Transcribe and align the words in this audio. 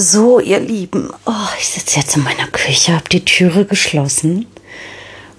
So, 0.00 0.38
ihr 0.38 0.60
Lieben, 0.60 1.10
oh, 1.26 1.48
ich 1.58 1.70
sitze 1.70 1.98
jetzt 1.98 2.16
in 2.16 2.22
meiner 2.22 2.46
Küche, 2.46 2.94
habe 2.94 3.08
die 3.10 3.24
Türe 3.24 3.64
geschlossen, 3.64 4.46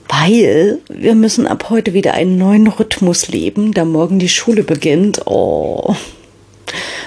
weil 0.10 0.80
wir 0.90 1.16
müssen 1.16 1.48
ab 1.48 1.68
heute 1.70 1.94
wieder 1.94 2.14
einen 2.16 2.38
neuen 2.38 2.68
Rhythmus 2.68 3.30
leben, 3.30 3.74
da 3.74 3.86
morgen 3.86 4.20
die 4.20 4.28
Schule 4.28 4.64
beginnt. 4.64 5.22
Oh, 5.28 5.96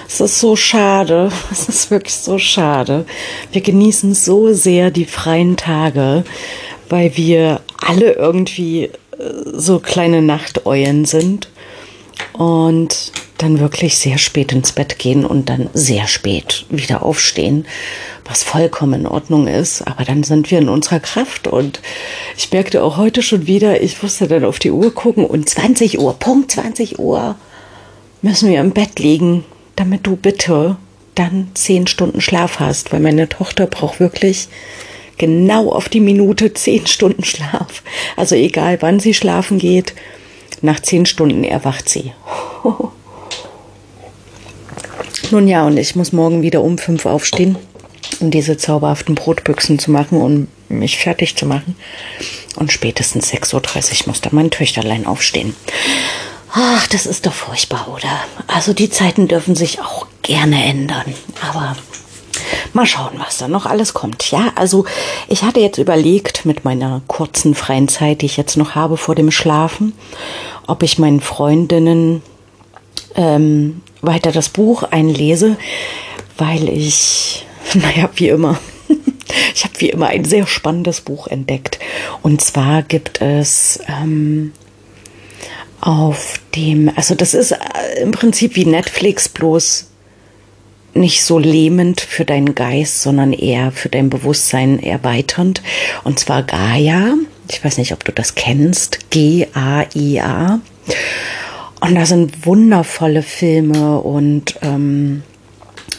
es 0.07 0.19
ist 0.19 0.39
so 0.39 0.55
schade, 0.55 1.31
es 1.51 1.69
ist 1.69 1.91
wirklich 1.91 2.15
so 2.15 2.39
schade. 2.39 3.05
Wir 3.51 3.61
genießen 3.61 4.15
so 4.15 4.51
sehr 4.51 4.89
die 4.89 5.05
freien 5.05 5.55
Tage, 5.55 6.23
weil 6.89 7.15
wir 7.17 7.61
alle 7.77 8.13
irgendwie 8.13 8.85
äh, 8.85 8.89
so 9.53 9.77
kleine 9.77 10.23
Nachteulen 10.23 11.05
sind 11.05 11.49
und 12.33 13.11
dann 13.37 13.59
wirklich 13.59 13.97
sehr 13.97 14.17
spät 14.17 14.51
ins 14.51 14.71
Bett 14.71 14.97
gehen 14.99 15.25
und 15.25 15.49
dann 15.49 15.69
sehr 15.73 16.07
spät 16.07 16.65
wieder 16.69 17.03
aufstehen, 17.03 17.65
was 18.25 18.43
vollkommen 18.43 19.01
in 19.01 19.07
Ordnung 19.07 19.47
ist. 19.47 19.81
Aber 19.85 20.05
dann 20.05 20.23
sind 20.23 20.49
wir 20.49 20.59
in 20.59 20.69
unserer 20.69 20.99
Kraft 20.99 21.47
und 21.47 21.81
ich 22.37 22.51
merkte 22.51 22.83
auch 22.83 22.97
heute 22.97 23.21
schon 23.21 23.47
wieder, 23.47 23.81
ich 23.81 24.01
musste 24.01 24.27
dann 24.27 24.45
auf 24.45 24.59
die 24.59 24.71
Uhr 24.71 24.93
gucken 24.93 25.25
und 25.25 25.49
20 25.49 25.99
Uhr, 25.99 26.13
Punkt 26.17 26.51
20 26.51 26.99
Uhr 26.99 27.35
müssen 28.21 28.49
wir 28.49 28.61
im 28.61 28.71
Bett 28.71 28.99
liegen, 28.99 29.43
damit 29.75 30.07
du 30.07 30.15
bitte 30.15 30.77
dann 31.15 31.49
10 31.53 31.87
Stunden 31.87 32.21
Schlaf 32.21 32.59
hast, 32.59 32.93
weil 32.93 33.01
meine 33.01 33.27
Tochter 33.29 33.67
braucht 33.67 33.99
wirklich 33.99 34.47
genau 35.17 35.71
auf 35.71 35.89
die 35.89 35.99
Minute 35.99 36.53
10 36.53 36.87
Stunden 36.87 37.23
Schlaf. 37.23 37.83
Also 38.15 38.35
egal 38.35 38.77
wann 38.81 38.99
sie 38.99 39.13
schlafen 39.13 39.59
geht, 39.59 39.93
nach 40.63 40.79
10 40.79 41.05
Stunden 41.05 41.43
erwacht 41.43 41.89
sie. 41.89 42.13
Nun 45.31 45.47
ja, 45.47 45.65
und 45.65 45.77
ich 45.77 45.95
muss 45.95 46.13
morgen 46.13 46.41
wieder 46.41 46.61
um 46.61 46.77
fünf 46.77 47.05
aufstehen, 47.05 47.57
um 48.19 48.31
diese 48.31 48.57
zauberhaften 48.57 49.15
Brotbüchsen 49.15 49.77
zu 49.77 49.91
machen 49.91 50.21
und 50.21 50.47
mich 50.69 50.97
fertig 50.97 51.35
zu 51.35 51.45
machen. 51.45 51.75
Und 52.55 52.71
spätestens 52.71 53.31
6.30 53.33 54.01
Uhr 54.01 54.07
muss 54.07 54.21
dann 54.21 54.35
mein 54.35 54.51
Töchterlein 54.51 55.05
aufstehen. 55.05 55.55
Ach, 56.53 56.87
das 56.87 57.05
ist 57.07 57.25
doch 57.25 57.33
furchtbar, 57.33 57.87
oder? 57.91 58.23
Also 58.47 58.73
die 58.73 58.89
Zeiten 58.89 59.27
dürfen 59.27 59.55
sich 59.55 59.81
auch 59.81 60.07
gerne 60.21 60.63
ändern. 60.63 61.13
Aber 61.41 61.75
mal 62.73 62.85
schauen, 62.85 63.13
was 63.17 63.37
da 63.37 63.47
noch 63.47 63.65
alles 63.65 63.93
kommt. 63.93 64.31
Ja, 64.31 64.51
also 64.55 64.85
ich 65.27 65.43
hatte 65.43 65.59
jetzt 65.59 65.77
überlegt, 65.77 66.45
mit 66.45 66.65
meiner 66.65 67.01
kurzen 67.07 67.55
freien 67.55 67.87
Zeit, 67.87 68.21
die 68.21 68.27
ich 68.27 68.37
jetzt 68.37 68.57
noch 68.57 68.75
habe 68.75 68.97
vor 68.97 69.15
dem 69.15 69.31
Schlafen, 69.31 69.93
ob 70.67 70.83
ich 70.83 70.99
meinen 70.99 71.21
Freundinnen 71.21 72.21
ähm, 73.15 73.81
weiter 74.01 74.31
das 74.31 74.49
Buch 74.49 74.83
einlese, 74.83 75.57
weil 76.37 76.69
ich, 76.69 77.45
naja, 77.73 78.09
wie 78.15 78.29
immer, 78.29 78.59
ich 79.55 79.63
habe 79.63 79.73
wie 79.77 79.89
immer 79.89 80.07
ein 80.07 80.25
sehr 80.25 80.47
spannendes 80.47 81.01
Buch 81.01 81.27
entdeckt. 81.27 81.79
Und 82.21 82.41
zwar 82.41 82.81
gibt 82.83 83.21
es 83.21 83.79
ähm, 83.87 84.51
auf 85.81 86.39
dem, 86.55 86.91
also 86.95 87.15
das 87.15 87.33
ist 87.33 87.51
äh, 87.51 88.01
im 88.01 88.11
Prinzip 88.11 88.55
wie 88.55 88.65
Netflix, 88.65 89.27
bloß 89.29 89.87
nicht 90.93 91.23
so 91.23 91.39
lähmend 91.39 92.01
für 92.01 92.25
deinen 92.25 92.55
Geist, 92.55 93.01
sondern 93.01 93.33
eher 93.33 93.71
für 93.71 93.89
dein 93.89 94.09
Bewusstsein 94.09 94.81
erweiternd. 94.81 95.61
Und 96.03 96.19
zwar 96.19 96.43
Gaia. 96.43 97.15
Ich 97.49 97.63
weiß 97.63 97.77
nicht, 97.77 97.93
ob 97.93 98.03
du 98.03 98.11
das 98.11 98.35
kennst. 98.35 99.09
G-A-I-A. 99.09 100.59
Und 101.81 101.95
da 101.95 102.05
sind 102.05 102.45
wundervolle 102.45 103.23
Filme 103.23 103.99
und 103.99 104.55
ähm, 104.61 105.23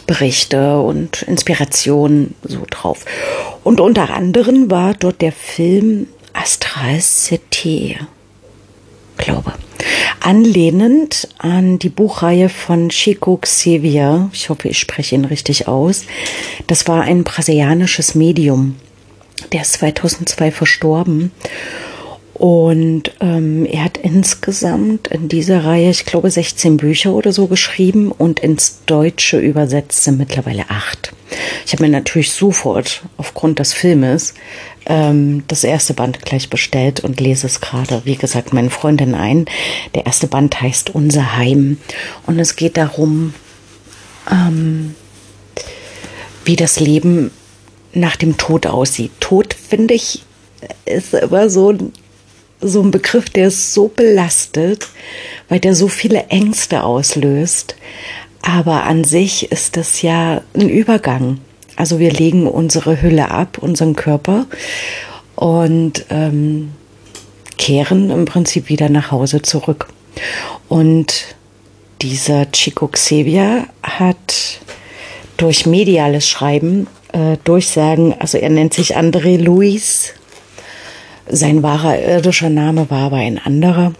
Berichte 0.07 0.81
und 0.81 1.23
Inspirationen 1.23 2.35
so 2.43 2.65
drauf. 2.71 3.05
Und 3.63 3.81
unter 3.81 4.11
anderem 4.11 4.71
war 4.71 4.95
dort 4.95 5.21
der 5.21 5.33
Film 5.33 6.07
Astral 6.33 7.01
City, 7.01 7.97
glaube. 9.17 9.53
Anlehnend 10.21 11.29
an 11.39 11.79
die 11.79 11.89
Buchreihe 11.89 12.49
von 12.49 12.89
Chico 12.89 13.37
Xavier, 13.37 14.31
ich 14.33 14.49
hoffe, 14.49 14.69
ich 14.69 14.79
spreche 14.79 15.15
ihn 15.15 15.25
richtig 15.25 15.69
aus. 15.69 16.05
Das 16.67 16.89
war 16.89 17.03
ein 17.03 17.25
brasilianisches 17.25 18.15
Medium. 18.15 18.77
Der 19.53 19.63
ist 19.63 19.75
2002 19.75 20.51
verstorben. 20.51 21.33
Und 22.35 23.13
ähm, 23.21 23.65
er 23.65 23.85
hat 23.85 23.97
insgesamt 23.97 25.07
in 25.07 25.29
dieser 25.29 25.65
Reihe, 25.65 25.91
ich 25.91 26.05
glaube, 26.05 26.29
16 26.29 26.79
Bücher 26.79 27.13
oder 27.13 27.33
so 27.33 27.47
geschrieben 27.47 28.11
und 28.11 28.41
ins 28.41 28.81
Deutsche 28.87 29.39
übersetzt 29.39 30.03
sind 30.03 30.19
mittlerweile 30.19 30.69
acht. 30.69 31.13
Ich 31.65 31.73
habe 31.73 31.85
mir 31.85 31.91
natürlich 31.91 32.33
sofort 32.33 33.03
aufgrund 33.19 33.61
des 33.61 33.73
Filmes 33.73 34.35
ähm, 34.87 35.45
das 35.47 35.63
erste 35.63 35.95
Band 35.95 36.25
gleich 36.25 36.51
bestellt 36.51 37.01
und 37.01 37.21
lese 37.21 37.47
es 37.47 37.61
gerade, 37.61 38.03
wie 38.05 38.17
gesagt, 38.17 38.53
meine 38.53 38.71
Freundin 38.71 39.15
ein. 39.15 39.47
Der 39.95 40.07
erste 40.07 40.27
Band 40.27 40.61
heißt 40.61 40.91
Unser 40.91 41.37
Heim 41.37 41.79
und 42.27 42.41
es 42.41 42.57
geht 42.57 42.77
darum, 42.77 43.33
ähm, 44.29 44.97
wie 46.45 46.57
das 46.57 46.81
Leben 46.81 47.31
nach 47.93 48.17
dem 48.17 48.37
Tod 48.39 48.67
aussieht. 48.67 49.13
Tod, 49.21 49.55
finde 49.55 49.95
ich, 49.95 50.25
ist 50.85 51.15
immer 51.15 51.49
so 51.49 51.71
ein 51.71 51.93
so 52.65 52.83
ein 52.83 52.91
Begriff, 52.91 53.29
der 53.31 53.49
ist 53.49 53.75
so 53.75 53.89
belastet, 53.89 54.89
weil 55.49 55.61
der 55.61 55.75
so 55.75 55.89
viele 55.89 56.25
Ängste 56.29 56.83
auslöst. 56.83 57.77
Aber 58.43 58.85
an 58.85 59.05
sich 59.05 59.51
ist 59.53 59.77
das 59.77 60.03
ja 60.03 60.43
ein 60.55 60.69
Übergang. 60.69 61.39
Also 61.77 61.99
wir 61.99 62.13
legen 62.13 62.47
unsere 62.47 63.03
Hülle 63.03 63.31
ab, 63.31 63.59
unseren 63.61 63.97
Körper 63.97 64.47
und 65.35 66.05
ähm, 66.11 66.73
kehren 67.57 68.11
im 68.11 68.25
Prinzip 68.27 68.69
wieder 68.69 68.89
nach 68.89 69.11
Hause 69.11 69.43
zurück. 69.43 69.89
Und 70.69 71.37
dieser 72.03 72.51
Chico 72.53 72.89
Xavier 72.89 73.67
hat 73.83 74.61
durch 75.37 75.67
mediales 75.67 76.29
Schreiben 76.29 76.87
äh, 77.13 77.37
Durchsagen, 77.45 78.15
also 78.19 78.39
er 78.39 78.51
nennt 78.51 78.75
sich 78.75 78.97
André 78.97 79.39
Luis 79.39 80.15
sein 81.29 81.63
wahrer 81.63 81.99
irdischer 81.99 82.51
Name 82.51 82.91
war 82.91 83.07
aber 83.07 83.17
ein 83.17 83.39
anderer. 83.39 83.93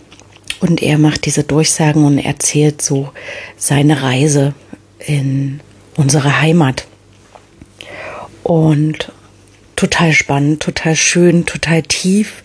Und 0.61 0.83
er 0.83 0.99
macht 0.99 1.27
diese 1.27 1.45
Durchsagen 1.45 2.05
und 2.05 2.19
erzählt 2.19 2.81
so 2.81 3.11
seine 3.57 4.03
Reise 4.03 4.55
in 4.99 5.61
unsere 5.97 6.41
Heimat. 6.41 6.87
Und 8.43 9.13
total 9.77 10.13
spannend, 10.13 10.63
total 10.63 10.97
schön, 10.97 11.47
total 11.47 11.83
tief 11.83 12.43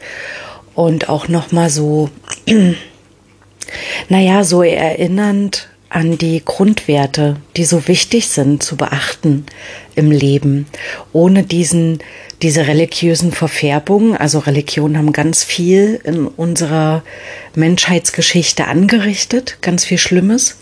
und 0.76 1.10
auch 1.10 1.28
nochmal 1.28 1.70
so, 1.70 2.10
naja, 4.10 4.44
so 4.44 4.64
erinnernd 4.64 5.70
an 5.90 6.18
die 6.18 6.44
Grundwerte, 6.46 7.38
die 7.58 7.66
so 7.66 7.88
wichtig 7.88 8.28
sind 8.28 8.62
zu 8.62 8.78
beachten 8.78 9.46
im 9.96 10.12
Leben, 10.12 10.68
ohne 11.14 11.44
diesen, 11.44 12.00
diese 12.44 12.68
religiösen 12.68 13.32
Verfärbungen. 13.32 14.16
Also 14.16 14.40
Religionen 14.40 14.98
haben 14.98 15.14
ganz 15.14 15.44
viel 15.44 16.00
in 16.04 16.28
unserer 16.28 17.04
Menschheitsgeschichte 17.56 18.68
angerichtet, 18.68 19.58
ganz 19.62 19.84
viel 19.86 19.98
Schlimmes. 19.98 20.58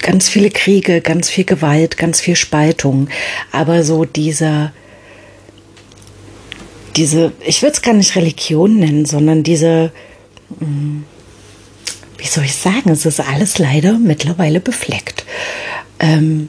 Ganz 0.00 0.28
viele 0.28 0.50
Kriege, 0.50 1.00
ganz 1.02 1.28
viel 1.28 1.44
Gewalt, 1.44 1.98
ganz 1.98 2.20
viel 2.20 2.36
Spaltung. 2.36 3.08
Aber 3.52 3.82
so 3.82 4.04
dieser, 4.04 4.72
diese, 6.96 7.32
ich 7.44 7.60
würde 7.62 7.74
es 7.74 7.82
gar 7.82 7.94
nicht 7.94 8.16
Religion 8.16 8.78
nennen, 8.78 9.04
sondern 9.04 9.42
diese, 9.42 9.92
mh, 10.60 10.66
hm, 10.66 11.04
wie 12.18 12.26
soll 12.26 12.44
ich 12.44 12.56
sagen, 12.56 12.90
es 12.90 13.06
ist 13.06 13.20
alles 13.20 13.58
leider 13.58 13.98
mittlerweile 13.98 14.60
befleckt. 14.60 15.24
Ähm, 16.00 16.48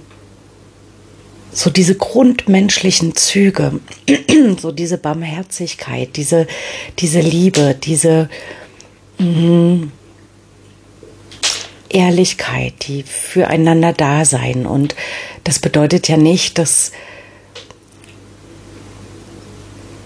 so 1.51 1.69
diese 1.69 1.95
grundmenschlichen 1.95 3.15
Züge, 3.15 3.79
so 4.61 4.71
diese 4.71 4.97
Barmherzigkeit, 4.97 6.15
diese, 6.15 6.47
diese 6.99 7.19
Liebe, 7.21 7.75
diese 7.75 8.29
mh, 9.19 9.87
Ehrlichkeit, 11.89 12.73
die 12.87 13.03
füreinander 13.03 13.93
da 13.93 14.25
sein. 14.25 14.65
Und 14.65 14.95
das 15.43 15.59
bedeutet 15.59 16.07
ja 16.07 16.17
nicht, 16.17 16.57
dass, 16.57 16.91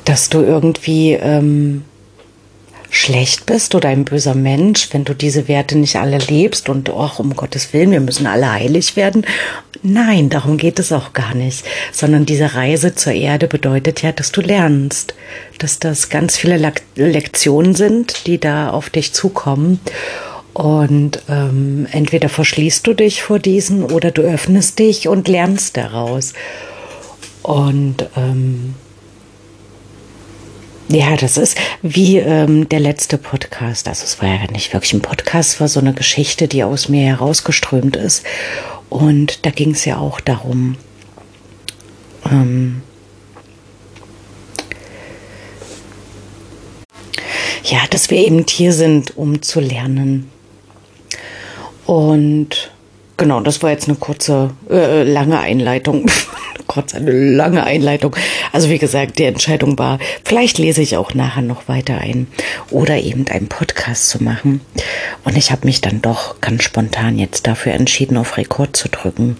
dass 0.05 0.29
du 0.29 0.39
irgendwie 0.39 1.13
ähm, 1.13 1.83
schlecht 2.93 3.47
bist 3.47 3.73
oder 3.73 3.89
ein 3.89 4.05
böser 4.05 4.35
Mensch, 4.35 4.89
wenn 4.91 5.03
du 5.03 5.15
diese 5.15 5.47
Werte 5.47 5.75
nicht 5.77 5.95
alle 5.95 6.19
lebst 6.19 6.69
und 6.69 6.91
ach, 6.91 7.17
um 7.17 7.35
Gottes 7.35 7.73
Willen, 7.73 7.89
wir 7.89 7.99
müssen 7.99 8.27
alle 8.27 8.51
heilig 8.51 8.95
werden. 8.95 9.25
Nein, 9.81 10.29
darum 10.29 10.57
geht 10.57 10.77
es 10.77 10.91
auch 10.91 11.11
gar 11.11 11.33
nicht, 11.33 11.65
sondern 11.91 12.27
diese 12.27 12.53
Reise 12.53 12.93
zur 12.93 13.13
Erde 13.13 13.47
bedeutet 13.47 14.03
ja, 14.03 14.11
dass 14.11 14.31
du 14.31 14.41
lernst, 14.41 15.15
dass 15.57 15.79
das 15.79 16.09
ganz 16.09 16.37
viele 16.37 16.73
Lektionen 16.95 17.73
sind, 17.73 18.27
die 18.27 18.37
da 18.37 18.69
auf 18.69 18.91
dich 18.91 19.11
zukommen 19.11 19.79
Und 20.53 21.23
ähm, 21.29 21.87
entweder 21.91 22.29
verschließt 22.29 22.85
du 22.85 22.93
dich 22.93 23.23
vor 23.23 23.39
diesen 23.39 23.83
oder 23.83 24.11
du 24.11 24.21
öffnest 24.21 24.77
dich 24.77 25.07
und 25.07 25.27
lernst 25.27 25.77
daraus. 25.77 26.33
Und 27.41 28.07
ähm, 28.15 28.75
ja, 30.89 31.15
das 31.15 31.37
ist 31.37 31.57
wie 31.81 32.17
ähm, 32.17 32.67
der 32.69 32.79
letzte 32.79 33.17
Podcast. 33.17 33.87
Also 33.87 34.03
es 34.03 34.21
war 34.21 34.29
ja 34.29 34.51
nicht 34.51 34.73
wirklich 34.73 34.93
ein 34.93 35.01
Podcast, 35.01 35.53
es 35.53 35.59
war 35.59 35.67
so 35.67 35.79
eine 35.79 35.93
Geschichte, 35.93 36.47
die 36.47 36.63
aus 36.63 36.89
mir 36.89 37.05
herausgeströmt 37.05 37.95
ist. 37.95 38.25
Und 38.89 39.45
da 39.45 39.49
ging 39.49 39.71
es 39.71 39.85
ja 39.85 39.97
auch 39.97 40.19
darum, 40.19 40.75
ähm, 42.29 42.81
ja, 47.63 47.79
dass 47.89 48.09
wir 48.09 48.19
eben 48.19 48.45
hier 48.47 48.73
sind, 48.73 49.17
um 49.17 49.41
zu 49.41 49.59
lernen. 49.59 50.29
Und 51.85 52.71
genau, 53.17 53.41
das 53.41 53.63
war 53.63 53.71
jetzt 53.71 53.87
eine 53.87 53.97
kurze, 53.97 54.51
äh, 54.69 55.03
lange 55.03 55.39
Einleitung. 55.39 56.05
kurz 56.67 56.93
eine 56.93 57.11
lange 57.11 57.63
Einleitung. 57.63 58.15
Also 58.51 58.69
wie 58.69 58.77
gesagt, 58.77 59.19
die 59.19 59.25
Entscheidung 59.25 59.77
war, 59.77 59.99
vielleicht 60.23 60.57
lese 60.57 60.81
ich 60.81 60.97
auch 60.97 61.13
nachher 61.13 61.41
noch 61.41 61.67
weiter 61.67 61.97
ein 61.97 62.27
oder 62.69 62.97
eben 62.97 63.27
einen 63.27 63.47
Podcast 63.47 64.09
zu 64.09 64.23
machen. 64.23 64.61
Und 65.23 65.37
ich 65.37 65.51
habe 65.51 65.65
mich 65.65 65.81
dann 65.81 66.01
doch 66.01 66.41
ganz 66.41 66.63
spontan 66.63 67.19
jetzt 67.19 67.47
dafür 67.47 67.73
entschieden, 67.73 68.17
auf 68.17 68.37
Rekord 68.37 68.75
zu 68.75 68.89
drücken. 68.89 69.37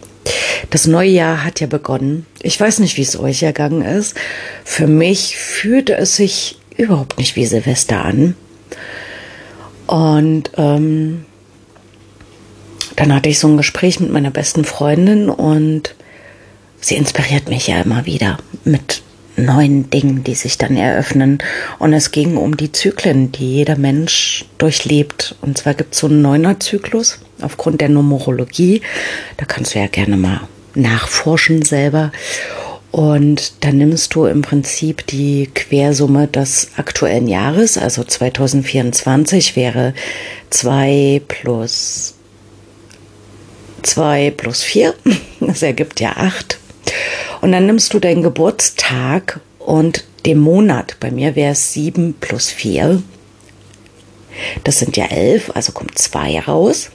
Das 0.69 0.87
neue 0.87 1.09
Jahr 1.09 1.43
hat 1.43 1.59
ja 1.59 1.67
begonnen. 1.67 2.25
Ich 2.41 2.59
weiß 2.59 2.79
nicht, 2.79 2.97
wie 2.97 3.01
es 3.01 3.19
euch 3.19 3.43
ergangen 3.43 3.81
ist. 3.81 4.15
Für 4.63 4.87
mich 4.87 5.35
fühlte 5.37 5.95
es 5.95 6.15
sich 6.15 6.57
überhaupt 6.77 7.17
nicht 7.17 7.35
wie 7.35 7.45
Silvester 7.45 8.03
an. 8.03 8.35
Und 9.87 10.51
ähm, 10.57 11.25
dann 12.95 13.13
hatte 13.13 13.29
ich 13.29 13.39
so 13.39 13.47
ein 13.47 13.57
Gespräch 13.57 13.99
mit 13.99 14.11
meiner 14.11 14.31
besten 14.31 14.63
Freundin 14.63 15.29
und 15.29 15.95
sie 16.83 16.95
inspiriert 16.95 17.49
mich 17.49 17.67
ja 17.67 17.81
immer 17.81 18.05
wieder 18.05 18.37
mit 18.63 19.01
neuen 19.35 19.89
Dingen, 19.89 20.23
die 20.23 20.35
sich 20.35 20.57
dann 20.57 20.75
eröffnen. 20.75 21.39
Und 21.79 21.93
es 21.93 22.11
ging 22.11 22.37
um 22.37 22.55
die 22.55 22.71
Zyklen, 22.71 23.31
die 23.31 23.55
jeder 23.55 23.77
Mensch 23.77 24.45
durchlebt. 24.57 25.35
Und 25.41 25.57
zwar 25.57 25.73
gibt 25.73 25.93
es 25.93 26.01
so 26.01 26.07
einen 26.07 26.21
Neuner-Zyklus 26.21 27.19
aufgrund 27.41 27.81
der 27.81 27.89
Numerologie. 27.89 28.81
Da 29.37 29.45
kannst 29.45 29.73
du 29.73 29.79
ja 29.79 29.87
gerne 29.87 30.17
mal 30.17 30.41
nachforschen 30.75 31.63
selber. 31.63 32.11
Und 32.91 33.63
dann 33.63 33.77
nimmst 33.77 34.13
du 34.13 34.25
im 34.25 34.43
Prinzip 34.43 35.07
die 35.07 35.49
Quersumme 35.55 36.27
des 36.27 36.69
aktuellen 36.77 37.27
Jahres, 37.27 37.79
also 37.79 38.03
2024 38.03 39.55
wäre 39.55 39.95
2 40.51 41.23
plus 41.27 42.13
2 43.81 44.31
plus 44.37 44.61
4, 44.61 44.93
das 45.39 45.63
ergibt 45.63 46.01
ja 46.01 46.11
8. 46.17 46.59
Und 47.41 47.51
dann 47.51 47.65
nimmst 47.65 47.93
du 47.93 47.99
deinen 47.99 48.23
Geburtstag 48.23 49.39
und 49.59 50.05
den 50.25 50.39
Monat, 50.39 50.97
bei 50.99 51.11
mir 51.11 51.35
wäre 51.35 51.51
es 51.51 51.73
7 51.73 52.15
plus 52.19 52.49
4. 52.49 53.01
Das 54.63 54.79
sind 54.79 54.97
ja 54.97 55.05
11, 55.05 55.51
also 55.53 55.71
kommt 55.71 55.97
2 55.97 56.39
raus. 56.41 56.89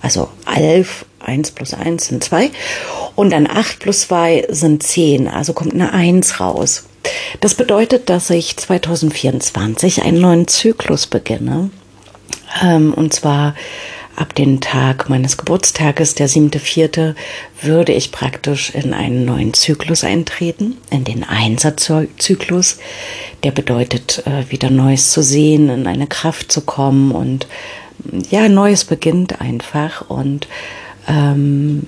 Also 0.00 0.28
11, 0.52 1.04
1 1.20 1.50
plus 1.52 1.74
1 1.74 2.06
sind 2.06 2.24
2. 2.24 2.50
Und 3.14 3.30
dann 3.30 3.46
8 3.46 3.78
plus 3.78 4.02
2 4.02 4.46
sind 4.50 4.82
10, 4.82 5.28
also 5.28 5.52
kommt 5.52 5.74
eine 5.74 5.92
1 5.92 6.40
raus. 6.40 6.84
Das 7.40 7.54
bedeutet, 7.54 8.08
dass 8.08 8.30
ich 8.30 8.56
2024 8.56 10.02
einen 10.02 10.20
neuen 10.20 10.48
Zyklus 10.48 11.06
beginne. 11.06 11.70
Ähm, 12.62 12.94
und 12.94 13.12
zwar 13.12 13.54
ab 14.16 14.34
dem 14.34 14.60
Tag 14.60 15.08
meines 15.08 15.36
Geburtstages, 15.36 16.14
der 16.14 16.28
siebte, 16.28 16.58
vierte, 16.58 17.14
würde 17.60 17.92
ich 17.92 18.12
praktisch 18.12 18.70
in 18.70 18.92
einen 18.92 19.24
neuen 19.24 19.54
Zyklus 19.54 20.04
eintreten, 20.04 20.76
in 20.90 21.04
den 21.04 21.24
Einsatzzyklus. 21.24 22.78
Der 23.42 23.50
bedeutet, 23.50 24.22
äh, 24.26 24.50
wieder 24.50 24.70
Neues 24.70 25.10
zu 25.10 25.22
sehen, 25.22 25.70
in 25.70 25.86
eine 25.86 26.06
Kraft 26.06 26.52
zu 26.52 26.60
kommen 26.60 27.12
und 27.12 27.46
ja, 28.30 28.48
Neues 28.48 28.84
beginnt 28.84 29.40
einfach. 29.40 30.08
Und 30.08 30.48
ähm, 31.08 31.86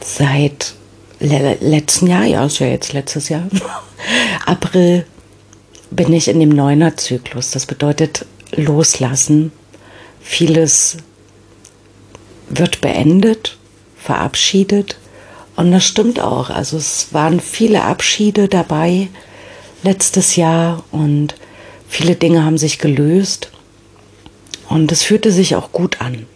seit 0.00 0.74
le 1.20 1.56
letzten 1.60 2.06
Jahr, 2.06 2.24
ja, 2.24 2.44
ist 2.44 2.58
ja 2.58 2.66
jetzt 2.66 2.92
letztes 2.92 3.28
Jahr, 3.28 3.48
April, 4.46 5.04
bin 5.90 6.12
ich 6.12 6.28
in 6.28 6.40
dem 6.40 6.50
Neuner-Zyklus. 6.50 7.50
Das 7.50 7.66
bedeutet 7.66 8.26
loslassen. 8.52 9.52
Vieles 10.30 10.98
wird 12.50 12.82
beendet, 12.82 13.56
verabschiedet. 13.96 14.98
Und 15.56 15.72
das 15.72 15.84
stimmt 15.84 16.20
auch. 16.20 16.50
Also 16.50 16.76
es 16.76 17.14
waren 17.14 17.40
viele 17.40 17.82
Abschiede 17.82 18.46
dabei 18.46 19.08
letztes 19.82 20.36
Jahr 20.36 20.84
und 20.90 21.34
viele 21.88 22.14
Dinge 22.14 22.44
haben 22.44 22.58
sich 22.58 22.78
gelöst. 22.78 23.50
Und 24.68 24.92
es 24.92 25.02
fühlte 25.02 25.32
sich 25.32 25.56
auch 25.56 25.72
gut 25.72 26.02
an 26.02 26.26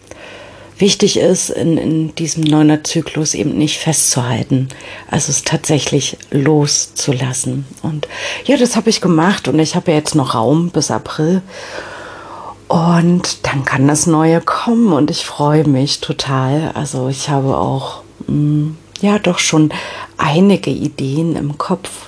wichtig 0.79 1.17
ist, 1.17 1.49
in, 1.49 1.77
in 1.77 2.15
diesem 2.15 2.43
Neuner-Zyklus 2.43 3.35
eben 3.35 3.57
nicht 3.57 3.77
festzuhalten, 3.77 4.69
also 5.09 5.29
es 5.29 5.43
tatsächlich 5.43 6.17
loszulassen. 6.31 7.65
Und 7.83 8.07
ja, 8.45 8.57
das 8.57 8.75
habe 8.75 8.89
ich 8.89 8.99
gemacht 8.99 9.47
und 9.47 9.59
ich 9.59 9.75
habe 9.75 9.91
ja 9.91 9.97
jetzt 9.97 10.15
noch 10.15 10.33
Raum 10.33 10.71
bis 10.71 10.91
April. 10.91 11.41
Und 12.73 13.45
dann 13.45 13.65
kann 13.65 13.87
das 13.87 14.07
Neue 14.07 14.41
kommen 14.41 14.93
und 14.93 15.11
ich 15.11 15.27
freue 15.27 15.63
mich 15.67 16.01
total. 16.01 16.71
Also 16.73 17.07
ich 17.07 17.29
habe 17.29 17.55
auch, 17.55 18.01
mm, 18.25 18.71
ja, 18.99 19.19
doch 19.19 19.37
schon 19.37 19.71
einige 20.17 20.71
Ideen 20.71 21.35
im 21.35 21.59
Kopf, 21.59 22.07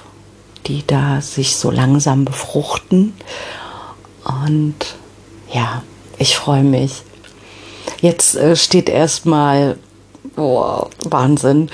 die 0.66 0.84
da 0.88 1.22
sich 1.22 1.56
so 1.58 1.70
langsam 1.70 2.26
befruchten. 2.26 3.14
Und 4.24 4.74
ja, 5.54 5.84
ich 6.18 6.36
freue 6.36 6.64
mich. 6.64 7.04
Jetzt 8.02 8.36
äh, 8.36 8.56
steht 8.56 8.90
erstmal, 8.90 9.78
oh, 10.36 10.88
Wahnsinn, 11.04 11.70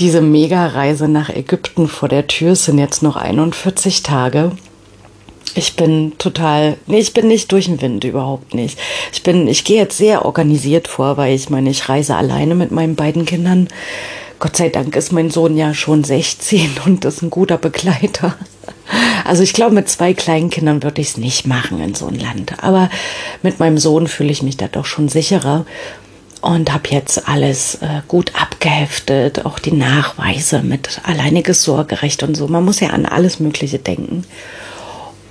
diese 0.00 0.20
Mega-Reise 0.20 1.06
nach 1.06 1.28
Ägypten 1.28 1.86
vor 1.86 2.08
der 2.08 2.26
Tür. 2.26 2.54
Es 2.54 2.64
sind 2.64 2.78
jetzt 2.80 3.00
noch 3.00 3.14
41 3.14 4.02
Tage. 4.02 4.50
Ich 5.54 5.76
bin 5.76 6.12
total, 6.18 6.76
nee, 6.86 6.98
ich 6.98 7.12
bin 7.12 7.28
nicht 7.28 7.52
durch 7.52 7.66
den 7.66 7.80
Wind, 7.80 8.04
überhaupt 8.04 8.54
nicht. 8.54 8.78
Ich 9.12 9.22
bin, 9.22 9.46
ich 9.46 9.64
gehe 9.64 9.76
jetzt 9.76 9.96
sehr 9.96 10.24
organisiert 10.24 10.88
vor, 10.88 11.16
weil 11.16 11.34
ich 11.34 11.48
meine, 11.48 11.70
ich 11.70 11.88
reise 11.88 12.16
alleine 12.16 12.54
mit 12.54 12.72
meinen 12.72 12.96
beiden 12.96 13.24
Kindern. 13.24 13.68
Gott 14.40 14.56
sei 14.56 14.68
Dank 14.68 14.96
ist 14.96 15.12
mein 15.12 15.30
Sohn 15.30 15.56
ja 15.56 15.72
schon 15.72 16.02
16 16.02 16.70
und 16.86 17.04
ist 17.04 17.22
ein 17.22 17.30
guter 17.30 17.58
Begleiter. 17.58 18.36
Also 19.24 19.42
ich 19.42 19.52
glaube, 19.52 19.74
mit 19.74 19.88
zwei 19.88 20.12
kleinen 20.12 20.50
Kindern 20.50 20.82
würde 20.82 21.00
ich 21.00 21.08
es 21.08 21.16
nicht 21.16 21.46
machen 21.46 21.80
in 21.80 21.94
so 21.94 22.06
ein 22.06 22.18
Land. 22.18 22.62
Aber 22.62 22.90
mit 23.42 23.58
meinem 23.58 23.78
Sohn 23.78 24.08
fühle 24.08 24.32
ich 24.32 24.42
mich 24.42 24.56
da 24.56 24.68
doch 24.68 24.84
schon 24.84 25.08
sicherer 25.08 25.64
und 26.42 26.72
habe 26.72 26.90
jetzt 26.90 27.26
alles 27.26 27.76
äh, 27.76 28.02
gut 28.06 28.32
abgeheftet, 28.38 29.46
auch 29.46 29.58
die 29.58 29.72
Nachweise 29.72 30.62
mit 30.62 31.00
alleiniges 31.04 31.62
Sorgerecht 31.62 32.22
und 32.22 32.34
so. 32.34 32.48
Man 32.48 32.64
muss 32.64 32.80
ja 32.80 32.90
an 32.90 33.06
alles 33.06 33.40
Mögliche 33.40 33.78
denken. 33.78 34.24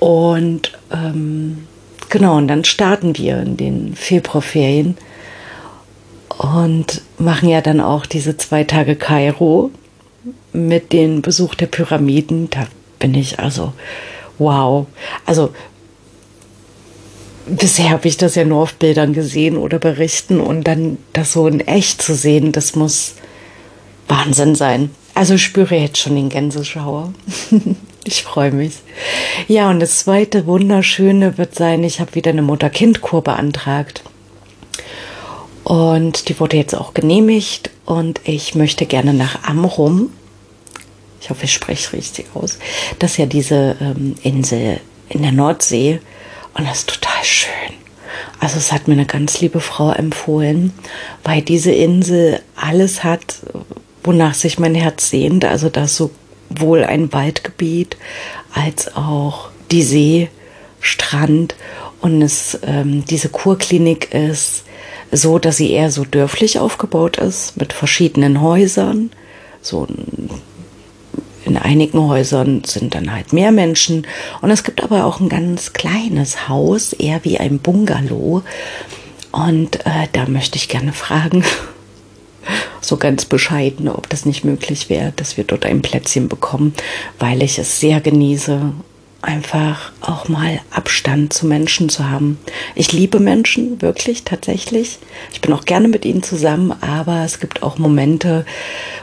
Und 0.03 0.73
ähm, 0.91 1.65
genau, 2.09 2.35
und 2.35 2.49
dann 2.49 2.65
starten 2.65 3.17
wir 3.17 3.39
in 3.39 3.55
den 3.55 3.95
Februarferien 3.95 4.97
und 6.37 7.01
machen 7.17 7.47
ja 7.47 7.61
dann 7.61 7.79
auch 7.79 8.05
diese 8.05 8.35
zwei 8.35 8.65
Tage 8.65 8.97
Kairo 8.97 9.71
mit 10.51 10.91
dem 10.91 11.21
Besuch 11.21 11.55
der 11.55 11.67
Pyramiden. 11.67 12.49
Da 12.49 12.67
bin 12.99 13.15
ich 13.15 13.39
also, 13.39 13.71
wow. 14.39 14.87
Also 15.25 15.53
bisher 17.45 17.91
habe 17.91 18.09
ich 18.09 18.17
das 18.17 18.35
ja 18.35 18.43
nur 18.43 18.63
auf 18.63 18.73
Bildern 18.73 19.13
gesehen 19.13 19.55
oder 19.55 19.79
Berichten 19.79 20.41
und 20.41 20.65
dann 20.65 20.97
das 21.13 21.31
so 21.31 21.47
in 21.47 21.61
echt 21.61 22.01
zu 22.01 22.13
sehen, 22.13 22.51
das 22.51 22.75
muss 22.75 23.13
Wahnsinn 24.09 24.55
sein. 24.55 24.89
Also 25.15 25.35
ich 25.35 25.43
spüre 25.43 25.75
jetzt 25.77 25.99
schon 25.99 26.17
den 26.17 26.27
Gänseschauer. 26.27 27.13
ich 28.07 28.23
freue 28.23 28.51
mich. 28.51 28.75
Ja, 29.47 29.69
und 29.69 29.79
das 29.79 29.99
zweite 29.99 30.45
Wunderschöne 30.45 31.37
wird 31.37 31.55
sein, 31.55 31.83
ich 31.83 31.99
habe 31.99 32.15
wieder 32.15 32.31
eine 32.31 32.41
Mutter-Kind-Kur 32.41 33.21
beantragt. 33.23 34.03
Und 35.63 36.27
die 36.29 36.39
wurde 36.39 36.57
jetzt 36.57 36.75
auch 36.75 36.93
genehmigt 36.93 37.69
und 37.85 38.19
ich 38.25 38.53
möchte 38.53 38.85
gerne 38.85 39.13
nach 39.13 39.43
Amrum 39.43 40.09
ich 41.23 41.29
hoffe, 41.29 41.45
ich 41.45 41.53
spreche 41.53 41.93
richtig 41.93 42.25
aus, 42.33 42.59
das 42.99 43.11
ist 43.11 43.17
ja 43.17 43.25
diese 43.25 43.77
ähm, 43.79 44.15
Insel 44.23 44.81
in 45.07 45.21
der 45.21 45.31
Nordsee 45.31 46.01
und 46.53 46.67
das 46.67 46.79
ist 46.79 46.89
total 46.89 47.23
schön. 47.23 47.51
Also 48.41 48.57
es 48.57 48.73
hat 48.73 48.89
mir 48.89 48.95
eine 48.95 49.05
ganz 49.05 49.39
liebe 49.39 49.61
Frau 49.61 49.91
empfohlen, 49.91 50.73
weil 51.23 51.41
diese 51.41 51.71
Insel 51.71 52.41
alles 52.57 53.05
hat, 53.05 53.37
wonach 54.03 54.33
sich 54.33 54.59
mein 54.59 54.75
Herz 54.75 55.09
sehnt. 55.09 55.45
Also 55.45 55.69
da 55.69 55.85
ist 55.85 55.95
sowohl 56.55 56.83
ein 56.83 57.11
Waldgebiet 57.13 57.97
als 58.53 58.95
auch 58.95 59.49
die 59.71 59.83
See, 59.83 60.29
Strand 60.79 61.55
Und 62.01 62.21
es, 62.21 62.59
ähm, 62.65 63.05
diese 63.05 63.29
Kurklinik 63.29 64.13
ist 64.13 64.63
so, 65.11 65.39
dass 65.39 65.57
sie 65.57 65.71
eher 65.71 65.91
so 65.91 66.03
dörflich 66.03 66.59
aufgebaut 66.59 67.17
ist, 67.17 67.55
mit 67.55 67.71
verschiedenen 67.71 68.41
Häusern. 68.41 69.11
So 69.61 69.87
in 71.45 71.57
einigen 71.57 71.99
Häusern 72.07 72.63
sind 72.65 72.95
dann 72.95 73.13
halt 73.13 73.31
mehr 73.31 73.51
Menschen. 73.51 74.05
Und 74.41 74.51
es 74.51 74.63
gibt 74.63 74.83
aber 74.83 75.05
auch 75.05 75.21
ein 75.21 75.29
ganz 75.29 75.71
kleines 75.71 76.49
Haus, 76.49 76.91
eher 76.93 77.23
wie 77.23 77.39
ein 77.39 77.59
Bungalow. 77.59 78.43
Und 79.31 79.85
äh, 79.85 80.07
da 80.11 80.27
möchte 80.27 80.57
ich 80.57 80.67
gerne 80.67 80.91
fragen, 80.93 81.45
so 82.83 82.97
ganz 82.97 83.25
bescheiden, 83.25 83.87
ob 83.87 84.09
das 84.09 84.25
nicht 84.25 84.43
möglich 84.43 84.89
wäre, 84.89 85.13
dass 85.15 85.37
wir 85.37 85.43
dort 85.43 85.65
ein 85.65 85.81
Plätzchen 85.81 86.27
bekommen, 86.27 86.73
weil 87.19 87.41
ich 87.41 87.57
es 87.57 87.79
sehr 87.79 88.01
genieße, 88.01 88.73
einfach 89.23 89.93
auch 90.01 90.27
mal 90.27 90.59
Abstand 90.69 91.31
zu 91.31 91.47
Menschen 91.47 91.87
zu 91.87 92.09
haben. 92.09 92.37
Ich 92.75 92.91
liebe 92.91 93.21
Menschen, 93.21 93.81
wirklich, 93.81 94.23
tatsächlich. 94.23 94.99
Ich 95.31 95.39
bin 95.39 95.53
auch 95.53 95.63
gerne 95.63 95.87
mit 95.87 96.03
ihnen 96.03 96.23
zusammen, 96.23 96.73
aber 96.81 97.23
es 97.23 97.39
gibt 97.39 97.63
auch 97.63 97.77
Momente, 97.77 98.45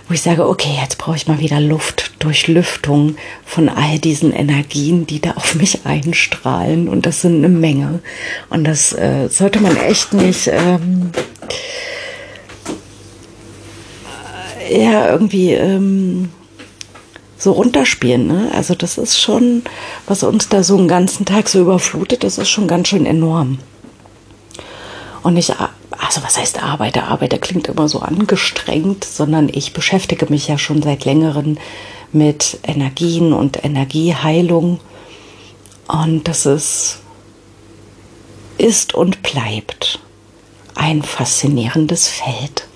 wo 0.06 0.14
ich 0.14 0.20
sage, 0.20 0.46
okay, 0.46 0.76
jetzt 0.80 0.98
brauche 0.98 1.16
ich 1.16 1.26
mal 1.26 1.40
wieder 1.40 1.58
Luft, 1.58 2.12
Durchlüftung 2.18 3.16
von 3.46 3.70
all 3.70 3.98
diesen 3.98 4.32
Energien, 4.32 5.06
die 5.06 5.20
da 5.20 5.32
auf 5.32 5.54
mich 5.54 5.86
einstrahlen. 5.86 6.88
Und 6.88 7.06
das 7.06 7.22
sind 7.22 7.36
eine 7.36 7.48
Menge. 7.48 8.00
Und 8.50 8.64
das 8.64 8.92
äh, 8.92 9.28
sollte 9.28 9.60
man 9.60 9.76
echt 9.78 10.12
nicht. 10.12 10.48
Ähm, 10.48 11.12
ja, 14.70 15.10
irgendwie. 15.10 15.52
Ähm, 15.52 16.30
so 17.42 17.52
runterspielen. 17.52 18.26
Ne? 18.26 18.50
Also 18.54 18.74
das 18.74 18.98
ist 18.98 19.20
schon, 19.20 19.62
was 20.06 20.22
uns 20.22 20.48
da 20.48 20.62
so 20.62 20.76
einen 20.76 20.88
ganzen 20.88 21.24
Tag 21.24 21.48
so 21.48 21.60
überflutet, 21.60 22.22
das 22.22 22.38
ist 22.38 22.50
schon 22.50 22.68
ganz 22.68 22.88
schön 22.88 23.06
enorm. 23.06 23.58
Und 25.22 25.36
ich, 25.36 25.50
also 25.50 26.22
was 26.22 26.38
heißt 26.38 26.62
Arbeiter? 26.62 27.04
Arbeiter 27.08 27.38
klingt 27.38 27.68
immer 27.68 27.88
so 27.88 28.00
angestrengt, 28.00 29.04
sondern 29.04 29.48
ich 29.48 29.72
beschäftige 29.72 30.26
mich 30.26 30.48
ja 30.48 30.58
schon 30.58 30.82
seit 30.82 31.04
längerem 31.04 31.58
mit 32.12 32.58
Energien 32.62 33.32
und 33.32 33.64
Energieheilung. 33.64 34.80
Und 35.88 36.28
das 36.28 36.46
ist, 36.46 37.00
ist 38.58 38.94
und 38.94 39.22
bleibt 39.22 40.00
ein 40.74 41.02
faszinierendes 41.02 42.08
Feld. 42.08 42.66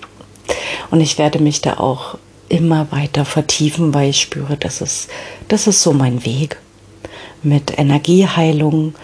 Und 0.91 1.01
ich 1.01 1.17
werde 1.17 1.39
mich 1.39 1.61
da 1.61 1.77
auch 1.77 2.17
immer 2.49 2.91
weiter 2.91 3.25
vertiefen, 3.25 3.93
weil 3.93 4.09
ich 4.09 4.21
spüre, 4.21 4.57
das 4.57 4.81
ist, 4.81 5.09
das 5.47 5.67
ist 5.67 5.81
so 5.81 5.93
mein 5.93 6.25
Weg 6.25 6.57
mit 7.43 7.77
Energieheilung 7.77 8.95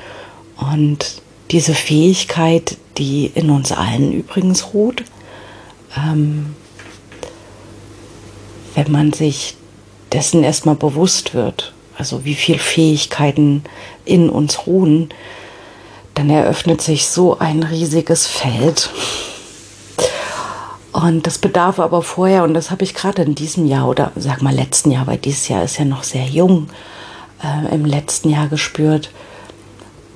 und 0.58 1.22
diese 1.50 1.74
Fähigkeit, 1.74 2.78
die 2.98 3.32
in 3.34 3.50
uns 3.50 3.72
allen 3.72 4.14
übrigens 4.14 4.74
ruht. 4.74 5.04
Ähm, 5.98 6.56
wenn 8.76 8.92
man 8.92 9.12
sich 9.12 9.56
dessen 10.12 10.44
erstmal 10.44 10.76
bewusst 10.76 11.34
wird, 11.34 11.74
also 11.98 12.26
wie 12.26 12.36
viele 12.36 12.60
Fähigkeiten 12.60 13.64
in 14.06 14.30
uns 14.30 14.66
ruhen, 14.66 15.10
dann 16.14 16.30
eröffnet 16.30 16.82
sich 16.82 17.08
so 17.08 17.40
ein 17.40 17.64
riesiges 17.64 18.28
Feld. 18.28 18.90
Und 20.92 21.26
das 21.26 21.38
bedarf 21.38 21.80
aber 21.80 22.02
vorher, 22.02 22.44
und 22.44 22.54
das 22.54 22.70
habe 22.70 22.84
ich 22.84 22.94
gerade 22.94 23.22
in 23.22 23.36
diesem 23.36 23.66
Jahr 23.66 23.88
oder 23.88 24.12
sag 24.16 24.42
mal 24.42 24.54
letzten 24.54 24.92
Jahr, 24.92 25.08
weil 25.08 25.18
dieses 25.18 25.48
Jahr 25.48 25.64
ist 25.64 25.78
ja 25.78 25.86
noch 25.86 26.04
sehr 26.04 26.26
jung, 26.26 26.68
äh, 27.44 27.74
im 27.74 27.86
letzten 27.86 28.30
Jahr 28.30 28.48
gespürt, 28.48 29.12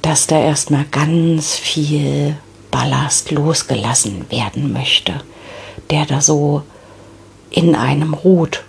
dass 0.02 0.28
da 0.28 0.38
erstmal 0.38 0.86
ganz 0.92 1.56
viel 1.56 2.36
Ballast 2.72 3.32
losgelassen 3.32 4.30
werden 4.30 4.74
möchte, 4.74 5.14
der 5.90 6.06
da 6.06 6.20
so 6.20 6.62
in 7.50 7.76
einem 7.76 8.14
ruht. 8.14 8.64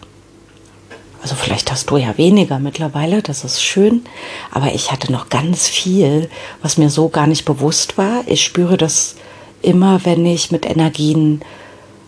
Also 1.22 1.34
vielleicht 1.34 1.72
hast 1.72 1.90
du 1.90 1.96
ja 1.96 2.16
weniger 2.16 2.60
mittlerweile, 2.60 3.20
das 3.20 3.42
ist 3.42 3.60
schön, 3.60 4.04
aber 4.52 4.74
ich 4.74 4.92
hatte 4.92 5.10
noch 5.10 5.28
ganz 5.28 5.66
viel, 5.66 6.30
was 6.62 6.78
mir 6.78 6.88
so 6.88 7.08
gar 7.08 7.26
nicht 7.26 7.44
bewusst 7.44 7.98
war. 7.98 8.22
Ich 8.26 8.44
spüre 8.44 8.76
das 8.76 9.16
immer, 9.60 10.04
wenn 10.04 10.24
ich 10.24 10.52
mit 10.52 10.64
Energien 10.64 11.40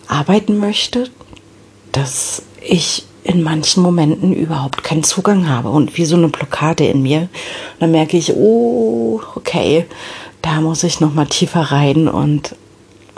arbeiten 0.09 0.59
möchte, 0.59 1.09
dass 1.93 2.43
ich 2.61 3.05
in 3.25 3.43
manchen 3.43 3.83
Momenten 3.83 4.33
überhaupt 4.33 4.83
keinen 4.83 5.05
Zugang 5.05 5.49
habe 5.49 5.69
und 5.69 5.99
wie 5.99 6.07
so 6.07 6.17
eine 6.17 6.29
Blockade 6.29 6.87
in 6.87 7.03
mir. 7.03 7.21
Und 7.21 7.81
dann 7.81 7.91
merke 7.91 8.17
ich, 8.17 8.33
oh, 8.35 9.21
okay, 9.35 9.85
da 10.41 10.61
muss 10.61 10.83
ich 10.83 11.01
noch 11.01 11.13
mal 11.13 11.27
tiefer 11.27 11.61
rein 11.61 12.09
und 12.09 12.57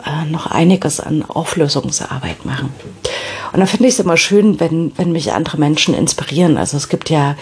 äh, 0.05 0.29
noch 0.29 0.47
einiges 0.47 0.99
an 0.99 1.23
Auflösungsarbeit 1.23 2.45
machen. 2.45 2.73
Und 3.53 3.59
da 3.59 3.65
finde 3.65 3.87
ich 3.87 3.95
es 3.95 3.99
immer 3.99 4.17
schön, 4.17 4.59
wenn, 4.59 4.93
wenn 4.97 5.11
mich 5.11 5.33
andere 5.33 5.57
Menschen 5.57 5.93
inspirieren. 5.93 6.57
Also 6.57 6.77
es 6.77 6.87
gibt 6.87 7.09
ja, 7.09 7.35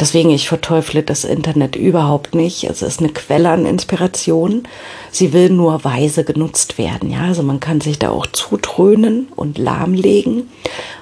deswegen 0.00 0.30
ich 0.30 0.48
verteufle 0.48 1.02
das 1.02 1.24
Internet 1.24 1.76
überhaupt 1.76 2.34
nicht. 2.34 2.64
Es 2.64 2.82
ist 2.82 2.98
eine 2.98 3.10
Quelle 3.10 3.50
an 3.50 3.64
Inspiration. 3.64 4.64
Sie 5.12 5.32
will 5.32 5.50
nur 5.50 5.84
weise 5.84 6.24
genutzt 6.24 6.78
werden. 6.78 7.10
Ja, 7.10 7.22
also 7.22 7.42
man 7.42 7.60
kann 7.60 7.80
sich 7.80 7.98
da 7.98 8.10
auch 8.10 8.26
zutrönen 8.26 9.28
und 9.36 9.58
lahmlegen, 9.58 10.50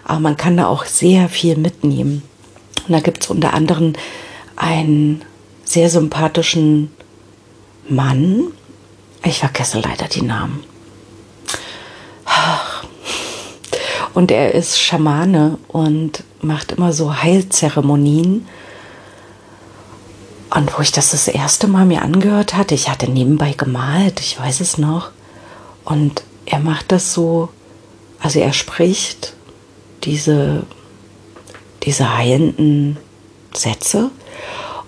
aber 0.04 0.20
man 0.20 0.36
kann 0.36 0.58
da 0.58 0.66
auch 0.66 0.84
sehr 0.84 1.28
viel 1.28 1.56
mitnehmen. 1.56 2.22
Und 2.86 2.92
da 2.92 3.00
gibt 3.00 3.24
es 3.24 3.30
unter 3.30 3.54
anderem 3.54 3.94
einen 4.56 5.22
sehr 5.64 5.88
sympathischen 5.88 6.90
Mann. 7.88 8.48
Ich 9.24 9.38
vergesse 9.38 9.80
leider 9.80 10.06
die 10.06 10.22
Namen. 10.22 10.64
Und 14.14 14.30
er 14.30 14.54
ist 14.54 14.80
Schamane 14.80 15.58
und 15.68 16.24
macht 16.42 16.72
immer 16.72 16.92
so 16.92 17.22
Heilzeremonien. 17.22 18.46
Und 20.54 20.76
wo 20.76 20.82
ich 20.82 20.90
das 20.90 21.10
das 21.10 21.28
erste 21.28 21.68
Mal 21.68 21.86
mir 21.86 22.02
angehört 22.02 22.54
hatte, 22.54 22.74
ich 22.74 22.88
hatte 22.88 23.08
nebenbei 23.08 23.52
gemalt, 23.52 24.20
ich 24.20 24.38
weiß 24.38 24.60
es 24.60 24.78
noch. 24.78 25.10
Und 25.84 26.22
er 26.44 26.58
macht 26.58 26.90
das 26.92 27.14
so, 27.14 27.50
also 28.18 28.40
er 28.40 28.52
spricht 28.52 29.34
diese, 30.04 30.64
diese 31.84 32.16
heilenden 32.16 32.96
Sätze 33.54 34.10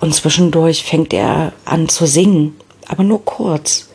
und 0.01 0.15
zwischendurch 0.15 0.83
fängt 0.85 1.13
er 1.13 1.53
an 1.65 1.89
zu 1.89 2.07
singen, 2.07 2.57
aber 2.89 3.05
nur 3.05 3.25
kurz. 3.25 3.89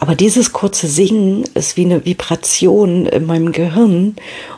Aber 0.00 0.14
dieses 0.14 0.52
kurze 0.52 0.88
Singen 0.88 1.44
ist 1.54 1.76
wie 1.76 1.84
eine 1.84 2.04
Vibration 2.06 3.04
in 3.06 3.26
meinem 3.26 3.52
Gehirn 3.52 4.16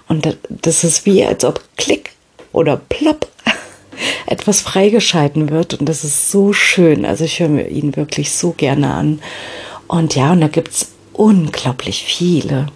und 0.09 0.39
das 0.49 0.85
ist 0.85 1.05
wie, 1.05 1.25
als 1.25 1.45
ob 1.45 1.61
Klick 1.77 2.13
oder 2.53 2.77
Plopp 2.77 3.27
etwas 4.27 4.61
freigeschalten 4.61 5.51
wird 5.51 5.75
und 5.75 5.89
das 5.89 6.05
ist 6.05 6.31
so 6.31 6.53
schön. 6.53 7.05
Also 7.05 7.25
ich 7.25 7.41
höre 7.41 7.67
ihn 7.67 7.97
wirklich 7.97 8.31
so 8.31 8.53
gerne 8.53 8.95
an. 8.95 9.21
Und 9.89 10.15
ja, 10.15 10.33
und 10.33 10.41
da 10.41 10.49
gibt 10.49 10.71
es 10.71 10.93
unglaublich 11.13 12.05
viele 12.05 12.69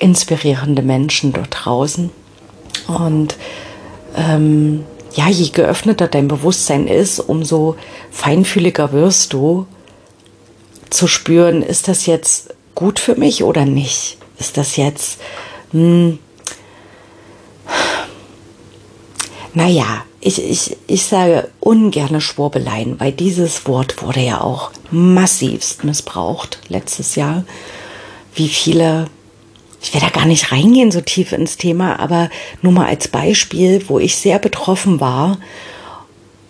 inspirierende 0.00 0.82
Menschen 0.82 1.32
dort 1.32 1.56
draußen. 1.64 2.10
Und 2.88 3.36
ähm, 4.16 4.84
ja, 5.14 5.28
je 5.28 5.50
geöffneter 5.50 6.08
dein 6.08 6.26
Bewusstsein 6.26 6.88
ist, 6.88 7.20
umso 7.20 7.76
feinfühliger 8.10 8.92
wirst 8.92 9.32
du 9.32 9.66
zu 10.92 11.06
spüren, 11.06 11.62
ist 11.62 11.88
das 11.88 12.06
jetzt 12.06 12.54
gut 12.74 12.98
für 12.98 13.14
mich 13.14 13.42
oder 13.42 13.64
nicht? 13.64 14.18
Ist 14.38 14.56
das 14.56 14.76
jetzt, 14.76 15.20
hm, 15.72 16.18
naja, 19.54 20.04
ich, 20.20 20.42
ich, 20.42 20.76
ich 20.86 21.04
sage 21.04 21.48
ungerne 21.60 22.20
Schwurbeleien, 22.20 22.98
weil 23.00 23.12
dieses 23.12 23.66
Wort 23.66 24.02
wurde 24.02 24.20
ja 24.20 24.40
auch 24.40 24.70
massivst 24.90 25.84
missbraucht 25.84 26.60
letztes 26.68 27.16
Jahr. 27.16 27.44
Wie 28.34 28.48
viele, 28.48 29.08
ich 29.82 29.92
werde 29.92 30.06
da 30.06 30.20
gar 30.20 30.26
nicht 30.26 30.52
reingehen 30.52 30.92
so 30.92 31.00
tief 31.00 31.32
ins 31.32 31.56
Thema, 31.56 31.98
aber 31.98 32.30
nur 32.62 32.72
mal 32.72 32.86
als 32.86 33.08
Beispiel, 33.08 33.82
wo 33.88 33.98
ich 33.98 34.16
sehr 34.16 34.38
betroffen 34.38 35.00
war 35.00 35.38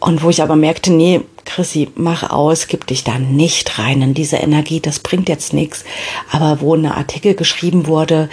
und 0.01 0.23
wo 0.23 0.31
ich 0.31 0.43
aber 0.43 0.57
merkte, 0.57 0.93
nee, 0.93 1.23
Chrissy, 1.55 1.91
mach 1.97 2.31
aus, 2.31 2.67
gib 2.67 2.87
dich 2.87 3.05
da 3.05 3.19
nicht 3.19 3.79
rein 3.79 4.01
in 4.01 4.15
diese 4.15 4.37
Energie, 4.37 4.81
das 4.81 5.01
bringt 5.01 5.29
jetzt 5.29 5.53
nichts. 5.53 5.85
Aber 6.31 6.63
wo 6.63 6.75
ein 6.75 6.87
Artikel 6.87 7.35
geschrieben 7.35 7.87
wurde, 7.87 8.31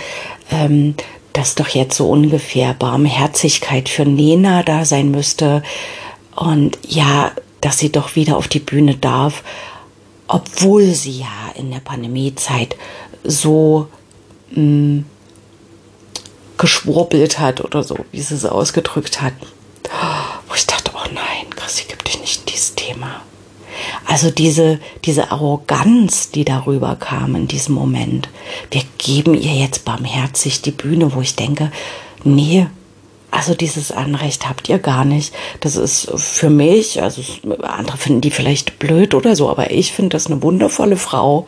ähm, 0.51 0.95
dass 1.33 1.55
doch 1.55 1.67
jetzt 1.67 1.97
so 1.97 2.09
ungefähr 2.09 2.73
Barmherzigkeit 2.73 3.89
für 3.89 4.05
Nena 4.05 4.63
da 4.63 4.85
sein 4.85 5.11
müsste 5.11 5.63
und 6.35 6.79
ja, 6.87 7.31
dass 7.59 7.77
sie 7.77 7.91
doch 7.91 8.15
wieder 8.15 8.37
auf 8.37 8.47
die 8.47 8.59
Bühne 8.59 8.95
darf, 8.95 9.43
obwohl 10.27 10.85
sie 10.85 11.19
ja 11.19 11.51
in 11.55 11.71
der 11.71 11.81
Pandemiezeit 11.81 12.77
so 13.25 13.89
mh, 14.51 14.61
mm, 14.61 15.05
geschwurbelt 16.57 17.39
hat 17.39 17.61
oder 17.61 17.83
so, 17.83 17.97
wie 18.11 18.21
sie 18.21 18.35
es 18.35 18.45
ausgedrückt 18.45 19.21
hat. 19.21 19.33
Wo 20.47 20.55
ich 20.55 20.65
dachte, 20.65 20.91
oh 20.95 21.09
nein, 21.13 21.49
Chrissy, 21.49 21.83
gib 21.87 22.03
dich 22.05 22.19
nicht 22.21 22.39
in 22.39 22.45
dieses 22.45 22.75
Thema. 22.89 23.21
Also 24.05 24.31
diese, 24.31 24.79
diese 25.05 25.31
Arroganz, 25.31 26.31
die 26.31 26.43
darüber 26.43 26.95
kam 26.95 27.35
in 27.35 27.47
diesem 27.47 27.75
Moment. 27.75 28.29
Wir 28.71 28.81
geben 28.97 29.35
ihr 29.35 29.53
jetzt 29.53 29.85
barmherzig 29.85 30.61
die 30.61 30.71
Bühne, 30.71 31.13
wo 31.13 31.21
ich 31.21 31.35
denke, 31.35 31.71
nee, 32.23 32.67
also 33.31 33.53
dieses 33.53 33.91
Anrecht 33.91 34.49
habt 34.49 34.69
ihr 34.69 34.79
gar 34.79 35.05
nicht. 35.05 35.33
Das 35.61 35.75
ist 35.75 36.09
für 36.15 36.49
mich, 36.49 37.01
also 37.01 37.21
andere 37.61 37.97
finden 37.97 38.21
die 38.21 38.31
vielleicht 38.31 38.79
blöd 38.79 39.13
oder 39.13 39.35
so, 39.35 39.49
aber 39.49 39.69
ich 39.69 39.93
finde 39.93 40.09
das 40.09 40.25
eine 40.25 40.41
wundervolle 40.41 40.97
Frau, 40.97 41.45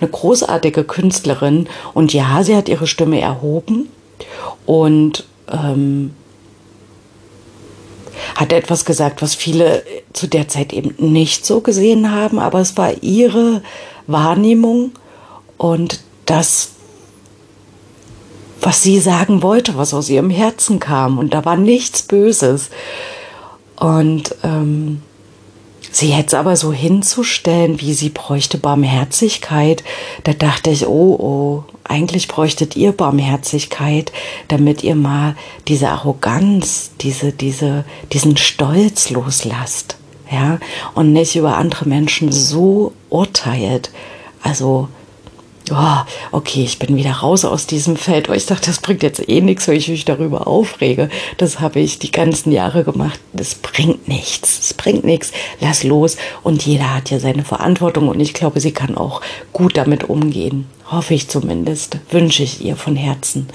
eine 0.00 0.08
großartige 0.08 0.84
Künstlerin. 0.84 1.68
Und 1.92 2.14
ja, 2.14 2.42
sie 2.42 2.56
hat 2.56 2.70
ihre 2.70 2.86
Stimme 2.86 3.20
erhoben 3.20 3.90
und 4.64 5.26
ähm, 5.52 6.14
hat 8.34 8.52
etwas 8.52 8.84
gesagt, 8.84 9.22
was 9.22 9.34
viele 9.34 9.82
zu 10.12 10.26
der 10.26 10.48
Zeit 10.48 10.72
eben 10.72 10.94
nicht 10.98 11.46
so 11.46 11.60
gesehen 11.60 12.10
haben, 12.10 12.38
aber 12.38 12.60
es 12.60 12.76
war 12.76 13.02
ihre 13.02 13.62
Wahrnehmung 14.06 14.92
und 15.56 16.00
das 16.26 16.70
was 18.60 18.82
sie 18.82 18.98
sagen 18.98 19.42
wollte, 19.42 19.76
was 19.76 19.94
aus 19.94 20.10
ihrem 20.10 20.30
Herzen 20.30 20.80
kam. 20.80 21.18
Und 21.18 21.34
da 21.34 21.44
war 21.44 21.56
nichts 21.56 22.02
Böses. 22.02 22.70
Und 23.76 24.34
ähm, 24.42 25.02
sie 25.92 26.10
jetzt 26.10 26.34
aber 26.34 26.56
so 26.56 26.72
hinzustellen, 26.72 27.80
wie 27.80 27.94
sie 27.94 28.08
bräuchte 28.08 28.58
Barmherzigkeit, 28.58 29.84
da 30.24 30.32
dachte 30.32 30.70
ich, 30.70 30.86
oh, 30.86 31.14
oh, 31.18 31.64
eigentlich 31.88 32.28
bräuchtet 32.28 32.76
ihr 32.76 32.92
Barmherzigkeit, 32.92 34.12
damit 34.48 34.84
ihr 34.84 34.94
mal 34.94 35.34
diese 35.66 35.88
Arroganz, 35.88 36.90
diese, 37.00 37.32
diese, 37.32 37.84
diesen 38.12 38.36
Stolz 38.36 39.10
loslasst, 39.10 39.96
ja, 40.30 40.58
und 40.94 41.12
nicht 41.12 41.36
über 41.36 41.56
andere 41.56 41.88
Menschen 41.88 42.30
so 42.30 42.92
urteilt. 43.08 43.90
Also, 44.42 44.88
oh, 45.70 45.98
okay, 46.32 46.64
ich 46.64 46.78
bin 46.78 46.96
wieder 46.96 47.12
raus 47.12 47.44
aus 47.44 47.66
diesem 47.66 47.96
Feld. 47.96 48.28
Oh, 48.28 48.34
ich 48.34 48.46
dachte, 48.46 48.66
das 48.66 48.80
bringt 48.80 49.02
jetzt 49.02 49.26
eh 49.28 49.40
nichts, 49.40 49.66
wenn 49.66 49.76
ich 49.76 49.88
mich 49.88 50.04
darüber 50.04 50.46
aufrege. 50.46 51.08
Das 51.38 51.60
habe 51.60 51.80
ich 51.80 51.98
die 51.98 52.12
ganzen 52.12 52.52
Jahre 52.52 52.84
gemacht. 52.84 53.18
Das 53.32 53.54
bringt 53.54 53.97
nichts. 54.08 54.58
Es 54.60 54.74
bringt 54.74 55.04
nichts. 55.04 55.32
Lass 55.60 55.84
los. 55.84 56.16
Und 56.42 56.64
jeder 56.64 56.94
hat 56.94 57.10
ja 57.10 57.18
seine 57.18 57.44
Verantwortung 57.44 58.08
und 58.08 58.20
ich 58.20 58.34
glaube, 58.34 58.60
sie 58.60 58.72
kann 58.72 58.96
auch 58.96 59.20
gut 59.52 59.76
damit 59.76 60.04
umgehen. 60.04 60.66
Hoffe 60.90 61.14
ich 61.14 61.28
zumindest. 61.28 61.98
Wünsche 62.10 62.42
ich 62.42 62.64
ihr 62.64 62.76
von 62.76 62.96
Herzen. 62.96 63.48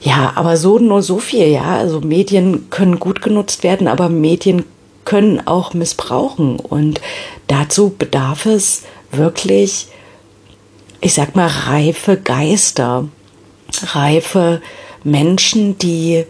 Ja, 0.00 0.32
aber 0.36 0.56
so 0.56 0.78
nur 0.78 1.02
so 1.02 1.18
viel, 1.18 1.48
ja. 1.48 1.76
Also 1.76 2.00
Medien 2.00 2.70
können 2.70 3.00
gut 3.00 3.22
genutzt 3.22 3.62
werden, 3.62 3.88
aber 3.88 4.08
Medien 4.08 4.64
können 5.04 5.46
auch 5.46 5.74
missbrauchen. 5.74 6.60
Und 6.60 7.00
dazu 7.46 7.94
bedarf 7.96 8.46
es 8.46 8.82
wirklich 9.10 9.88
ich 11.02 11.14
sag 11.14 11.34
mal, 11.36 11.48
reife 11.48 12.16
Geister, 12.16 13.08
reife 13.92 14.62
Menschen, 15.04 15.76
die, 15.76 16.24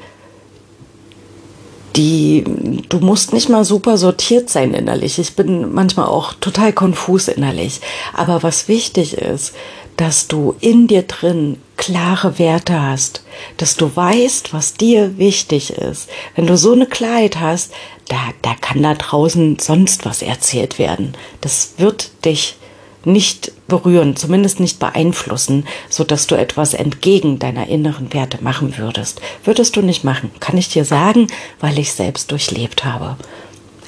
die, 1.97 2.45
du 2.89 2.99
musst 2.99 3.33
nicht 3.33 3.49
mal 3.49 3.65
super 3.65 3.99
sortiert 3.99 4.51
sein 4.51 4.75
innerlich. 4.75 5.19
Ich 5.19 5.35
bin 5.35 5.73
manchmal 5.73 6.07
auch 6.07 6.35
total 6.35 6.73
konfus 6.73 7.29
innerlich. 7.29 7.81
Aber 8.13 8.43
was 8.43 8.69
wichtig 8.69 9.15
ist, 9.19 9.55
dass 9.97 10.27
du 10.27 10.55
in 10.61 10.87
dir 10.87 11.03
drin 11.03 11.59
klare 11.77 12.39
Werte 12.39 12.81
hast, 12.81 13.25
dass 13.57 13.77
du 13.77 13.95
weißt, 13.95 14.53
was 14.53 14.75
dir 14.75 15.19
wichtig 15.19 15.71
ist. 15.71 16.09
Wenn 16.35 16.47
du 16.47 16.57
so 16.57 16.73
eine 16.73 16.87
Klarheit 16.87 17.41
hast, 17.41 17.73
da, 18.09 18.17
da 18.43 18.55
kann 18.61 18.83
da 18.83 18.95
draußen 18.95 19.59
sonst 19.59 20.05
was 20.07 20.23
erzählt 20.23 20.79
werden. 20.79 21.15
Das 21.41 21.75
wird 21.79 22.11
dich 22.25 22.57
nicht 23.05 23.53
berühren, 23.69 24.17
zumindest 24.17 24.61
nicht 24.61 24.79
beeinflussen, 24.79 25.67
so 25.89 26.05
dass 26.05 26.27
du 26.27 26.35
etwas 26.35 26.75
entgegen 26.75 27.39
deiner 27.39 27.69
inneren 27.69 28.13
Werte 28.13 28.43
machen 28.43 28.79
würdest. 28.79 29.21
Würdest 29.45 29.77
du 29.77 29.83
nicht 29.83 30.05
machen, 30.05 30.31
kann 30.41 30.57
ich 30.57 30.69
dir 30.69 30.85
sagen, 30.85 31.27
weil 31.61 31.79
ich 31.79 31.93
selbst 31.93 32.31
durchlebt 32.31 32.85
habe. 32.85 33.17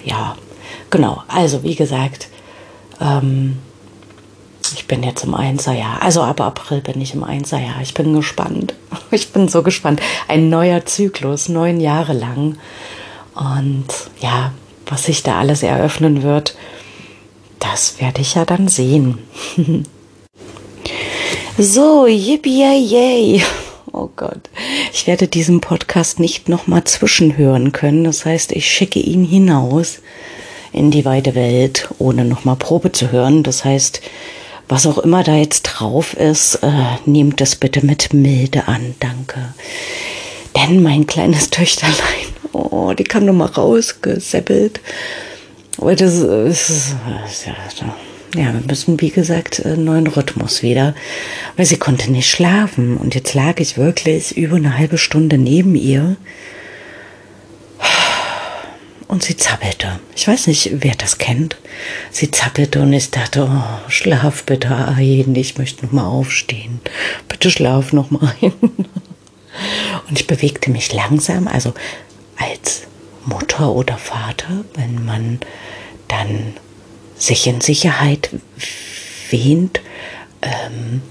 Ja, 0.05 0.37
genau. 0.91 1.23
Also 1.29 1.63
wie 1.63 1.75
gesagt, 1.75 2.29
ähm, 3.01 3.59
ich 4.75 4.87
bin 4.87 5.03
jetzt 5.03 5.25
im 5.25 5.35
Einserjahr. 5.35 6.03
Also 6.03 6.23
ab 6.23 6.41
April 6.41 6.81
bin 6.81 7.01
ich 7.01 7.15
im 7.15 7.25
Einserjahr. 7.25 7.81
Ich 7.83 7.95
bin 7.95 8.15
gespannt. 8.15 8.75
Ich 9.11 9.33
bin 9.33 9.49
so 9.49 9.63
gespannt. 9.63 10.01
Ein 10.27 10.49
neuer 10.49 10.87
Zyklus, 10.87 11.49
neun 11.49 11.81
Jahre 11.81 12.15
lang. 12.15 12.57
Und 13.35 13.87
ja, 14.21 14.53
was 14.87 15.05
sich 15.05 15.23
da 15.23 15.39
alles 15.39 15.63
eröffnen 15.63 16.23
wird, 16.23 16.57
das 17.71 18.01
werde 18.01 18.21
ich 18.21 18.35
ja 18.35 18.45
dann 18.45 18.69
sehen. 18.69 19.19
so, 21.59 22.07
yippie 22.07 22.63
yay. 22.63 23.43
Oh 23.93 24.09
Gott. 24.15 24.51
Ich 24.93 25.07
werde 25.07 25.29
diesen 25.29 25.61
Podcast 25.61 26.19
nicht 26.19 26.49
nochmal 26.49 26.85
zwischenhören 26.85 27.73
können. 27.73 28.05
Das 28.05 28.25
heißt, 28.25 28.53
ich 28.53 28.71
schicke 28.71 28.99
ihn 28.99 29.25
hinaus 29.25 30.01
in 30.73 30.91
die 30.91 31.05
weite 31.05 31.35
Welt, 31.35 31.89
ohne 31.99 32.25
nochmal 32.25 32.57
Probe 32.57 32.93
zu 32.93 33.13
hören. 33.13 33.43
Das 33.45 33.65
heißt, 33.65 34.01
was 34.69 34.87
auch 34.87 34.99
immer 34.99 35.23
da 35.23 35.37
jetzt 35.37 35.63
drauf 35.63 36.15
ist, 36.15 36.57
äh, 36.57 36.71
nehmt 37.07 37.41
es 37.41 37.57
bitte 37.57 37.87
mit 37.87 38.13
Milde 38.13 38.67
an. 38.67 38.95
Danke. 39.01 39.55
Denn 40.57 40.83
mein 40.83 41.07
kleines 41.07 41.51
Töchterlein, 41.51 41.95
oh, 42.53 42.93
die 42.93 43.05
kam 43.05 43.25
nochmal 43.25 43.49
rausgeseppelt 43.49 44.81
aber 44.81 45.34
das 45.79 46.15
ist, 46.15 46.97
ja, 48.35 48.53
wir 48.53 48.63
müssen, 48.67 49.01
wie 49.01 49.11
gesagt, 49.11 49.65
einen 49.65 49.85
neuen 49.85 50.07
Rhythmus 50.07 50.63
wieder. 50.63 50.95
Weil 51.57 51.67
sie 51.67 51.77
konnte 51.77 52.11
nicht 52.11 52.29
schlafen. 52.29 52.97
Und 52.97 53.15
jetzt 53.15 53.35
lag 53.35 53.61
ich 53.61 53.79
wirklich 53.79 54.37
über 54.37 54.57
eine 54.57 54.77
halbe 54.77 54.99
Stunde 54.99 55.39
neben 55.39 55.75
ihr. 55.77 56.17
Und 59.07 59.23
sie 59.23 59.37
zappelte. 59.37 60.01
Ich 60.17 60.27
weiß 60.27 60.49
nicht, 60.49 60.71
wer 60.81 60.95
das 60.97 61.19
kennt. 61.19 61.57
Sie 62.11 62.31
zappelte 62.31 62.81
und 62.83 62.93
ich 62.93 63.11
dachte, 63.11 63.49
oh, 63.49 63.91
schlaf 63.91 64.43
bitte 64.43 64.75
ein. 64.75 65.35
Ich 65.37 65.57
möchte 65.57 65.85
noch 65.85 65.93
mal 65.93 66.07
aufstehen. 66.07 66.81
Bitte 67.29 67.51
schlaf 67.51 67.93
noch 67.93 68.11
mal 68.11 68.35
ein. 68.43 68.53
Und 70.09 70.19
ich 70.19 70.27
bewegte 70.27 70.71
mich 70.73 70.93
langsam, 70.93 71.47
also 71.47 71.73
als 72.37 72.89
Mutter 73.27 73.73
oder 73.73 73.99
Vater, 73.99 74.65
wenn 74.75 75.05
man 75.05 75.41
dann 76.09 76.55
sich 77.17 77.47
in 77.47 77.61
Sicherheit 77.61 78.31
wähnt, 79.31 79.81
ähm, 80.43 81.03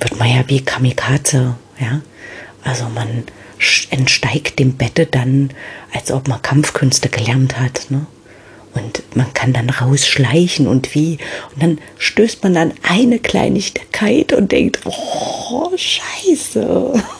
wird 0.00 0.18
man 0.18 0.28
ja 0.28 0.44
wie 0.48 0.60
Kamikaze, 0.60 1.56
ja. 1.80 2.00
Also 2.62 2.88
man 2.88 3.24
entsteigt 3.90 4.58
dem 4.58 4.76
Bette 4.76 5.06
dann, 5.06 5.50
als 5.92 6.10
ob 6.10 6.28
man 6.28 6.42
Kampfkünste 6.42 7.08
gelernt 7.08 7.58
hat, 7.58 7.90
ne? 7.90 8.06
Und 8.74 9.02
man 9.16 9.32
kann 9.32 9.54
dann 9.54 9.70
rausschleichen 9.70 10.66
und 10.66 10.94
wie. 10.94 11.16
Und 11.54 11.62
dann 11.62 11.78
stößt 11.96 12.42
man 12.42 12.58
an 12.58 12.74
eine 12.82 13.18
Kleinigkeit 13.18 14.34
und 14.34 14.52
denkt, 14.52 14.80
oh, 14.84 15.70
scheiße. 15.74 17.02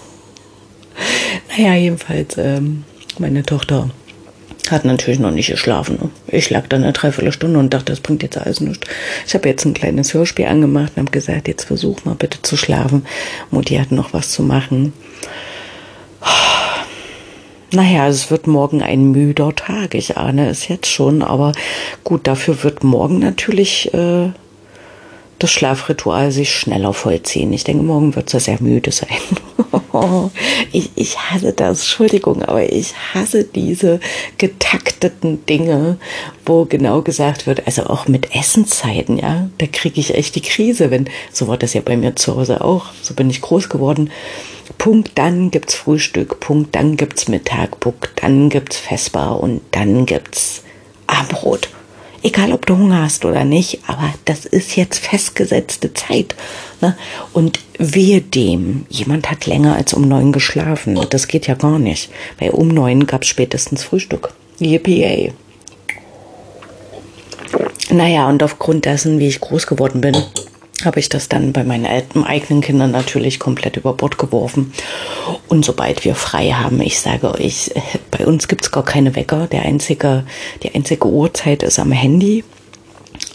Naja, 1.51 1.75
jedenfalls, 1.75 2.39
ähm, 2.39 2.85
meine 3.19 3.43
Tochter 3.43 3.91
hat 4.71 4.85
natürlich 4.85 5.21
noch 5.21 5.31
nicht 5.31 5.51
geschlafen. 5.51 6.11
Ich 6.29 6.51
lag 6.51 6.67
da 6.69 6.77
eine 6.77 6.93
Dreiviertelstunde 6.93 7.59
und 7.59 7.73
dachte, 7.73 7.93
das 7.93 8.01
bringt 8.01 8.23
jetzt 8.23 8.39
alles 8.39 8.61
nichts. 8.61 8.87
Ich 9.27 9.35
habe 9.35 9.49
jetzt 9.49 9.65
ein 9.65 9.75
kleines 9.75 10.15
Hörspiel 10.15 10.47
angemacht 10.47 10.93
und 10.97 11.03
habe 11.03 11.13
gesagt, 11.13 11.49
jetzt 11.49 11.65
versuch 11.65 12.05
mal 12.05 12.15
bitte 12.15 12.43
zu 12.43 12.57
schlafen. 12.57 13.07
Mutti 13.51 13.77
hat 13.77 13.93
noch 13.93 14.13
was 14.13 14.31
zu 14.31 14.43
machen. 14.43 14.93
Naja, 17.73 18.07
es 18.09 18.31
wird 18.31 18.47
morgen 18.47 18.83
ein 18.83 19.11
müder 19.11 19.55
Tag. 19.55 19.95
Ich 19.95 20.17
ahne 20.17 20.49
es 20.49 20.69
jetzt 20.69 20.91
schon, 20.91 21.23
aber 21.23 21.53
gut, 22.05 22.27
dafür 22.27 22.63
wird 22.63 22.85
morgen 22.85 23.19
natürlich 23.19 23.93
äh, 23.93 24.31
das 25.39 25.51
Schlafritual 25.51 26.31
sich 26.33 26.55
schneller 26.55 26.93
vollziehen. 26.95 27.53
Ich 27.53 27.65
denke, 27.65 27.83
morgen 27.83 28.15
wird 28.15 28.31
sie 28.31 28.41
sehr 28.41 28.63
müde 28.63 28.93
sein. 28.93 29.09
ich, 30.73 30.91
ich 30.95 31.19
hasse 31.19 31.53
das, 31.53 31.81
Entschuldigung, 31.81 32.43
aber 32.43 32.71
ich 32.73 32.95
hasse 33.15 33.45
diese 33.45 34.01
getakteten 34.39 35.45
Dinge, 35.47 35.99
wo 36.45 36.65
genau 36.65 37.03
gesagt 37.03 37.47
wird, 37.47 37.67
also 37.67 37.85
auch 37.85 38.09
mit 38.09 38.35
Essenszeiten, 38.35 39.19
ja, 39.19 39.49
da 39.59 39.67
kriege 39.67 40.01
ich 40.01 40.15
echt 40.15 40.35
die 40.35 40.43
Krise, 40.43 40.91
wenn, 40.91 41.09
so 41.33 41.49
war 41.49 41.57
das 41.57 41.75
ja 41.75 41.81
bei 41.85 41.97
mir 41.97 42.17
zu 42.17 42.37
Hause 42.37 42.63
auch, 42.63 42.87
so 43.03 43.15
bin 43.15 43.31
ich 43.31 43.41
groß 43.41 43.69
geworden. 43.69 44.11
Punkt, 44.79 45.13
dann 45.15 45.51
gibt's 45.51 45.75
Frühstück, 45.75 46.41
Punkt, 46.41 46.75
dann 46.75 46.97
gibt's 46.97 47.29
Mittag, 47.29 47.79
Punkt, 47.81 48.11
dann 48.17 48.51
gibt's 48.51 48.79
Vesper 48.79 49.39
und 49.41 49.61
dann 49.71 50.07
gibt's 50.07 50.63
Abendbrot 51.07 51.69
egal 52.27 52.53
ob 52.53 52.67
du 52.67 52.77
Hunger 52.77 53.03
hast 53.03 53.25
oder 53.25 53.45
nicht, 53.45 53.81
aber 53.87 54.13
das 54.25 54.45
ist 54.45 54.77
jetzt 54.77 54.99
festgesetzte 54.99 55.95
Zeit. 55.95 56.35
Ne? 56.81 56.97
Und 57.33 57.61
wehe 57.79 58.21
dem, 58.21 58.85
jemand 58.89 59.31
hat 59.31 59.47
länger 59.47 59.77
als 59.77 59.95
um 59.95 60.09
neun 60.09 60.33
geschlafen. 60.33 60.99
Das 61.11 61.29
geht 61.29 61.47
ja 61.47 61.55
gar 61.55 61.79
nicht. 61.79 62.11
Weil 62.39 62.51
um 62.51 62.69
neun 62.69 63.07
gab 63.07 63.23
es 63.23 63.29
spätestens 63.29 63.85
Frühstück. 63.85 64.33
Yippie. 64.59 65.33
naja, 67.91 68.29
und 68.29 68.43
aufgrund 68.43 68.87
dessen, 68.87 69.21
wie 69.21 69.29
ich 69.29 69.41
groß 69.41 69.67
geworden 69.67 70.01
bin, 70.01 70.17
habe 70.85 71.01
ich 71.01 71.09
das 71.09 71.29
dann 71.29 71.53
bei 71.53 71.65
meinen 71.65 71.87
eigenen 71.87 72.61
Kindern 72.61 72.91
natürlich 72.91 73.39
komplett 73.39 73.77
über 73.77 73.95
Bord 73.95 74.19
geworfen. 74.19 74.73
Und 75.49 75.65
sobald 75.65 76.05
wir 76.05 76.15
frei 76.15 76.51
haben, 76.51 76.81
ich 76.81 77.01
sage 77.01 77.33
euch, 77.33 77.71
bei 78.11 78.27
uns 78.27 78.49
gibt 78.49 78.63
es 78.63 78.71
gar 78.71 78.85
keine 78.85 79.17
Wecker. 79.17 79.47
Der 79.47 79.63
einzige, 79.63 80.25
die 80.63 80.75
einzige 80.75 81.07
Uhrzeit 81.07 81.63
ist 81.63 81.79
am 81.79 81.93
Handy. 81.93 82.45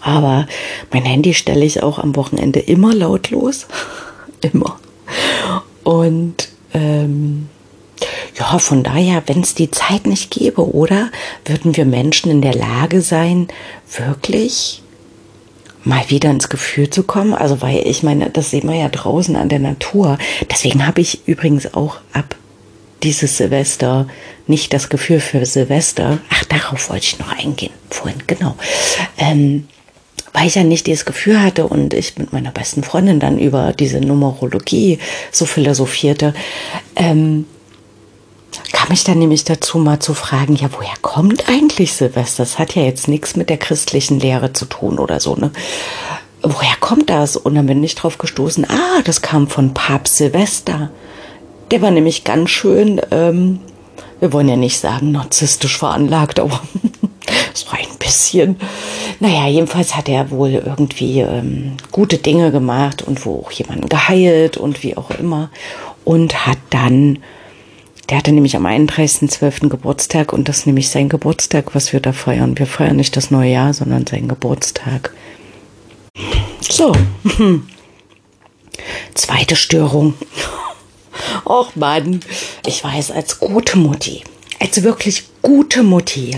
Aber 0.02 0.48
mein 0.92 1.04
Handy 1.04 1.34
stelle 1.34 1.66
ich 1.66 1.82
auch 1.82 2.00
am 2.00 2.16
Wochenende 2.16 2.60
immer 2.60 2.94
lautlos. 2.94 3.68
immer. 4.42 4.80
Und 5.84 6.50
ähm, 6.74 7.50
ja, 8.38 8.58
von 8.60 8.84
daher, 8.84 9.24
wenn 9.28 9.42
es 9.42 9.56
die 9.56 9.72
Zeit 9.72 10.06
nicht 10.06 10.32
gäbe, 10.32 10.74
oder 10.74 11.10
würden 11.46 11.76
wir 11.76 11.86
Menschen 11.86 12.32
in 12.32 12.42
der 12.42 12.56
Lage 12.56 13.02
sein, 13.02 13.48
wirklich 13.96 14.81
mal 15.84 16.10
wieder 16.10 16.30
ins 16.30 16.50
Gefühl 16.50 16.90
zu 16.90 17.04
kommen? 17.04 17.34
Also, 17.34 17.62
weil 17.62 17.86
ich 17.86 18.04
meine, 18.04 18.30
das 18.30 18.52
sehen 18.52 18.68
wir 18.68 18.76
ja 18.76 18.90
draußen 18.90 19.36
an 19.36 19.50
der 19.50 19.60
Natur. 19.60 20.18
Deswegen 20.50 20.86
habe 20.86 21.02
ich 21.02 21.28
übrigens 21.28 21.74
auch 21.74 21.98
ab 22.14 22.36
dieses 23.04 23.38
Silvester 23.38 24.08
nicht 24.48 24.74
das 24.74 24.90
Gefühl 24.90 25.20
für 25.20 25.46
Silvester. 25.46 26.20
Ach, 26.30 26.46
darauf 26.46 26.90
wollte 26.90 27.06
ich 27.06 27.20
noch 27.20 27.32
eingehen 27.32 27.74
vorhin, 27.90 28.22
genau. 28.28 28.56
Ähm, 29.18 29.68
weil 30.34 30.48
ich 30.48 30.56
ja 30.56 30.64
nicht 30.64 30.88
dieses 30.88 31.06
Gefühl 31.06 31.42
hatte 31.42 31.68
und 31.68 31.94
ich 31.94 32.18
mit 32.18 32.32
meiner 32.32 32.52
besten 32.52 32.84
Freundin 32.84 33.20
dann 33.20 33.38
über 33.38 33.74
diese 33.74 34.00
Numerologie 34.00 35.00
so 35.32 35.46
philosophierte, 35.46 36.34
ähm, 36.96 37.46
kam 38.72 38.92
ich 38.92 39.04
dann 39.04 39.20
nämlich 39.20 39.44
dazu, 39.44 39.78
mal 39.78 40.00
zu 40.00 40.14
fragen, 40.14 40.56
ja, 40.56 40.70
woher 40.72 40.96
kommt 41.02 41.50
eigentlich 41.50 41.94
Silvester? 41.94 42.44
Das 42.44 42.60
hat 42.60 42.76
ja 42.76 42.84
jetzt 42.84 43.08
nichts 43.08 43.36
mit 43.36 43.50
der 43.50 43.58
christlichen 43.58 44.20
Lehre 44.20 44.54
zu 44.54 44.66
tun 44.66 45.00
oder 45.00 45.20
so, 45.20 45.36
ne? 45.36 45.52
Woher 46.44 46.76
kommt 46.80 47.10
das? 47.10 47.38
Und 47.38 47.56
dann 47.56 47.68
bin 47.68 47.84
ich 47.84 47.96
drauf 47.96 48.18
gestoßen, 48.18 48.66
ah, 48.66 49.02
das 49.04 49.22
kam 49.22 49.48
von 49.48 49.74
Papst 49.74 50.18
Silvester. 50.18 50.90
Der 51.70 51.82
war 51.82 51.92
nämlich 51.92 52.24
ganz 52.24 52.50
schön, 52.50 53.00
ähm, 53.12 53.60
wir 54.20 54.34
wollen 54.34 54.50
ja 54.50 54.56
nicht 54.56 54.80
sagen 54.80 55.12
narzisstisch 55.12 55.78
veranlagt, 55.78 56.40
aber 56.40 56.62
so 57.54 57.68
ein 57.72 57.98
bisschen. 58.00 58.58
Naja, 59.20 59.48
jedenfalls 59.48 59.96
hat 59.96 60.10
er 60.10 60.32
wohl 60.32 60.52
irgendwie 60.52 61.22
ähm, 61.22 61.78
gute 61.92 62.18
Dinge 62.18 62.52
gemacht 62.52 63.02
und 63.02 63.26
wo 63.26 63.40
auch 63.40 63.52
jemanden 63.52 63.88
geheilt 63.88 64.58
und 64.58 64.84
wie 64.84 64.98
auch 64.98 65.12
immer. 65.12 65.50
Und 66.04 66.48
hat 66.48 66.58
dann 66.72 67.20
der 68.12 68.18
hatte 68.18 68.34
nämlich 68.34 68.58
am 68.58 68.66
31.12. 68.66 69.70
Geburtstag 69.70 70.34
und 70.34 70.50
das 70.50 70.60
ist 70.60 70.66
nämlich 70.66 70.90
sein 70.90 71.08
Geburtstag, 71.08 71.74
was 71.74 71.94
wir 71.94 72.02
da 72.02 72.12
feiern. 72.12 72.60
Wir 72.60 72.68
feiern 72.68 72.98
nicht 72.98 73.16
das 73.16 73.32
neue 73.32 73.54
Jahr, 73.54 73.74
sondern 73.74 74.06
seinen 74.06 74.28
Geburtstag. 74.28 75.14
So. 76.60 76.92
Zweite 79.14 79.56
Störung. 79.56 80.16
Och 81.46 81.74
Mann, 81.78 82.20
ich 82.66 82.84
weiß, 82.84 83.12
als 83.12 83.40
gute 83.40 83.78
Mutti, 83.78 84.26
als 84.60 84.84
wirklich 84.84 85.24
gute 85.42 85.82
Mutti, 85.82 86.38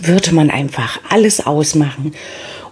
würde 0.00 0.32
man 0.32 0.48
einfach 0.48 1.00
alles 1.08 1.44
ausmachen 1.44 2.14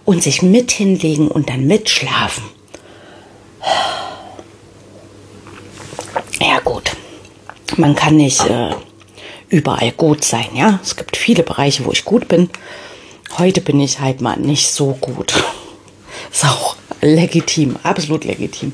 und 0.05 0.23
sich 0.23 0.41
mit 0.41 0.71
hinlegen 0.71 1.27
und 1.27 1.49
dann 1.49 1.67
mitschlafen. 1.67 2.45
Ja 6.39 6.59
gut, 6.61 6.91
man 7.77 7.95
kann 7.95 8.17
nicht 8.17 8.45
äh, 8.45 8.71
überall 9.49 9.91
gut 9.91 10.23
sein, 10.23 10.47
ja. 10.55 10.79
Es 10.81 10.95
gibt 10.95 11.17
viele 11.17 11.43
Bereiche, 11.43 11.85
wo 11.85 11.91
ich 11.91 12.05
gut 12.05 12.27
bin. 12.27 12.49
Heute 13.37 13.61
bin 13.61 13.79
ich 13.79 13.99
halt 13.99 14.21
mal 14.21 14.37
nicht 14.37 14.71
so 14.71 14.93
gut. 14.99 15.33
Ist 16.31 16.45
auch 16.45 16.75
legitim, 17.01 17.77
absolut 17.83 18.25
legitim. 18.25 18.73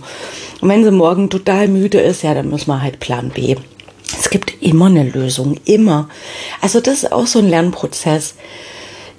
Und 0.61 0.69
wenn 0.69 0.83
sie 0.83 0.91
morgen 0.91 1.29
total 1.29 1.67
müde 1.67 1.99
ist, 1.99 2.23
ja, 2.23 2.33
dann 2.33 2.49
müssen 2.49 2.67
wir 2.67 2.81
halt 2.81 2.99
Plan 2.99 3.29
B. 3.29 3.55
Es 4.17 4.29
gibt 4.29 4.61
immer 4.61 4.87
eine 4.87 5.03
Lösung, 5.03 5.59
immer. 5.65 6.09
Also 6.61 6.79
das 6.81 7.03
ist 7.03 7.11
auch 7.11 7.27
so 7.27 7.39
ein 7.39 7.49
Lernprozess. 7.49 8.35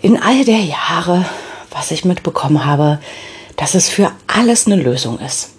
In 0.02 0.20
all 0.20 0.44
der 0.44 0.60
Jahre, 0.60 1.24
was 1.70 1.90
ich 1.90 2.04
mitbekommen 2.04 2.64
habe, 2.64 2.98
dass 3.56 3.74
es 3.74 3.88
für 3.88 4.12
alles 4.26 4.66
eine 4.66 4.76
Lösung 4.76 5.18
ist. 5.20 5.50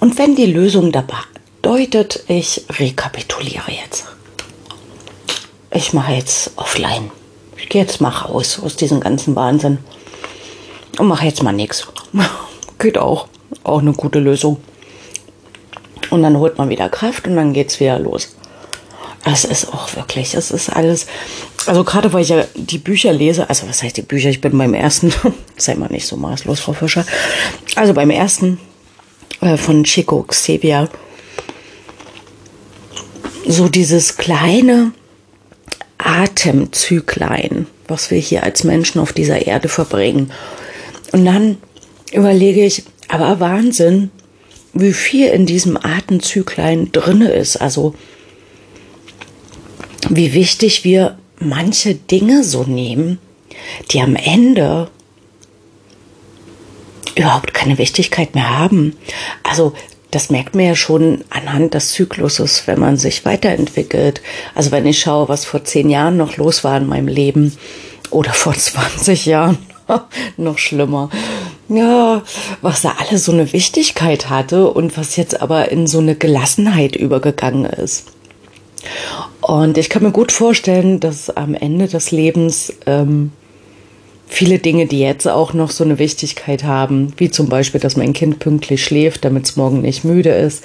Und 0.00 0.18
wenn 0.18 0.36
die 0.36 0.46
Lösung 0.46 0.92
dabei 0.92 1.16
bedeutet, 1.64 2.24
ich 2.28 2.66
rekapituliere 2.78 3.70
jetzt. 3.70 4.04
Ich 5.72 5.94
mache 5.94 6.12
jetzt 6.12 6.50
offline. 6.56 7.10
Ich 7.56 7.70
gehe 7.70 7.80
jetzt 7.80 8.02
mal 8.02 8.10
raus 8.10 8.60
aus 8.62 8.76
diesem 8.76 9.00
ganzen 9.00 9.34
Wahnsinn 9.34 9.78
und 10.98 11.08
mache 11.08 11.24
jetzt 11.24 11.42
mal 11.42 11.52
nichts. 11.52 11.86
Geht 12.78 12.98
auch. 12.98 13.28
Auch 13.62 13.78
eine 13.78 13.94
gute 13.94 14.18
Lösung. 14.18 14.58
Und 16.10 16.22
dann 16.22 16.36
holt 16.36 16.58
man 16.58 16.68
wieder 16.68 16.90
Kraft 16.90 17.26
und 17.26 17.36
dann 17.36 17.54
geht 17.54 17.70
es 17.70 17.80
wieder 17.80 17.98
los. 17.98 18.36
Es 19.24 19.46
ist 19.46 19.72
auch 19.72 19.96
wirklich, 19.96 20.34
es 20.34 20.50
ist 20.50 20.68
alles, 20.68 21.06
also 21.64 21.82
gerade 21.82 22.12
weil 22.12 22.22
ich 22.22 22.28
ja 22.28 22.44
die 22.54 22.76
Bücher 22.76 23.14
lese, 23.14 23.48
also 23.48 23.66
was 23.66 23.82
heißt 23.82 23.96
die 23.96 24.02
Bücher, 24.02 24.28
ich 24.28 24.42
bin 24.42 24.58
beim 24.58 24.74
ersten, 24.74 25.14
sei 25.56 25.76
mal 25.76 25.88
nicht 25.88 26.06
so 26.06 26.18
maßlos, 26.18 26.60
Frau 26.60 26.74
Fischer, 26.74 27.06
also 27.74 27.94
beim 27.94 28.10
ersten 28.10 28.60
äh, 29.40 29.56
von 29.56 29.82
Chico 29.84 30.24
Xavier, 30.24 30.90
so 33.46 33.68
dieses 33.68 34.16
kleine 34.16 34.92
Atemzyklein, 35.98 37.66
was 37.88 38.10
wir 38.10 38.18
hier 38.18 38.42
als 38.42 38.64
Menschen 38.64 39.00
auf 39.00 39.12
dieser 39.12 39.46
Erde 39.46 39.68
verbringen. 39.68 40.30
Und 41.12 41.24
dann 41.24 41.58
überlege 42.12 42.64
ich, 42.64 42.84
aber 43.08 43.40
Wahnsinn, 43.40 44.10
wie 44.72 44.92
viel 44.92 45.28
in 45.28 45.46
diesem 45.46 45.76
Atemzyklein 45.76 46.90
drinne 46.92 47.30
ist. 47.30 47.56
Also 47.56 47.94
wie 50.08 50.34
wichtig 50.34 50.84
wir 50.84 51.18
manche 51.38 51.94
Dinge 51.94 52.44
so 52.44 52.64
nehmen, 52.64 53.18
die 53.90 54.00
am 54.00 54.16
Ende 54.16 54.90
überhaupt 57.16 57.54
keine 57.54 57.78
Wichtigkeit 57.78 58.34
mehr 58.34 58.58
haben. 58.58 58.96
Also 59.42 59.74
das 60.14 60.30
merkt 60.30 60.54
man 60.54 60.64
ja 60.64 60.74
schon 60.76 61.24
anhand 61.30 61.74
des 61.74 61.90
Zykluses, 61.90 62.66
wenn 62.66 62.78
man 62.78 62.96
sich 62.96 63.24
weiterentwickelt. 63.24 64.22
Also 64.54 64.70
wenn 64.70 64.86
ich 64.86 65.00
schaue, 65.00 65.28
was 65.28 65.44
vor 65.44 65.64
zehn 65.64 65.90
Jahren 65.90 66.16
noch 66.16 66.36
los 66.36 66.62
war 66.62 66.76
in 66.76 66.86
meinem 66.86 67.08
Leben 67.08 67.52
oder 68.10 68.32
vor 68.32 68.54
20 68.54 69.26
Jahren, 69.26 69.58
noch 70.36 70.58
schlimmer. 70.58 71.10
Ja, 71.68 72.22
was 72.62 72.82
da 72.82 72.94
alles 72.98 73.24
so 73.24 73.32
eine 73.32 73.52
Wichtigkeit 73.52 74.30
hatte 74.30 74.70
und 74.70 74.96
was 74.96 75.16
jetzt 75.16 75.40
aber 75.40 75.72
in 75.72 75.86
so 75.86 75.98
eine 75.98 76.14
Gelassenheit 76.14 76.94
übergegangen 76.94 77.64
ist. 77.64 78.06
Und 79.40 79.78
ich 79.78 79.88
kann 79.88 80.02
mir 80.02 80.12
gut 80.12 80.30
vorstellen, 80.30 81.00
dass 81.00 81.30
am 81.30 81.54
Ende 81.54 81.88
des 81.88 82.10
Lebens 82.10 82.72
ähm, 82.86 83.32
viele 84.26 84.58
Dinge, 84.58 84.86
die 84.86 85.00
jetzt 85.00 85.26
auch 85.28 85.52
noch 85.52 85.70
so 85.70 85.84
eine 85.84 85.98
Wichtigkeit 85.98 86.64
haben, 86.64 87.12
wie 87.16 87.30
zum 87.30 87.48
Beispiel, 87.48 87.80
dass 87.80 87.96
mein 87.96 88.12
Kind 88.12 88.38
pünktlich 88.38 88.84
schläft, 88.84 89.24
damit 89.24 89.44
es 89.44 89.56
morgen 89.56 89.80
nicht 89.82 90.04
müde 90.04 90.30
ist, 90.30 90.64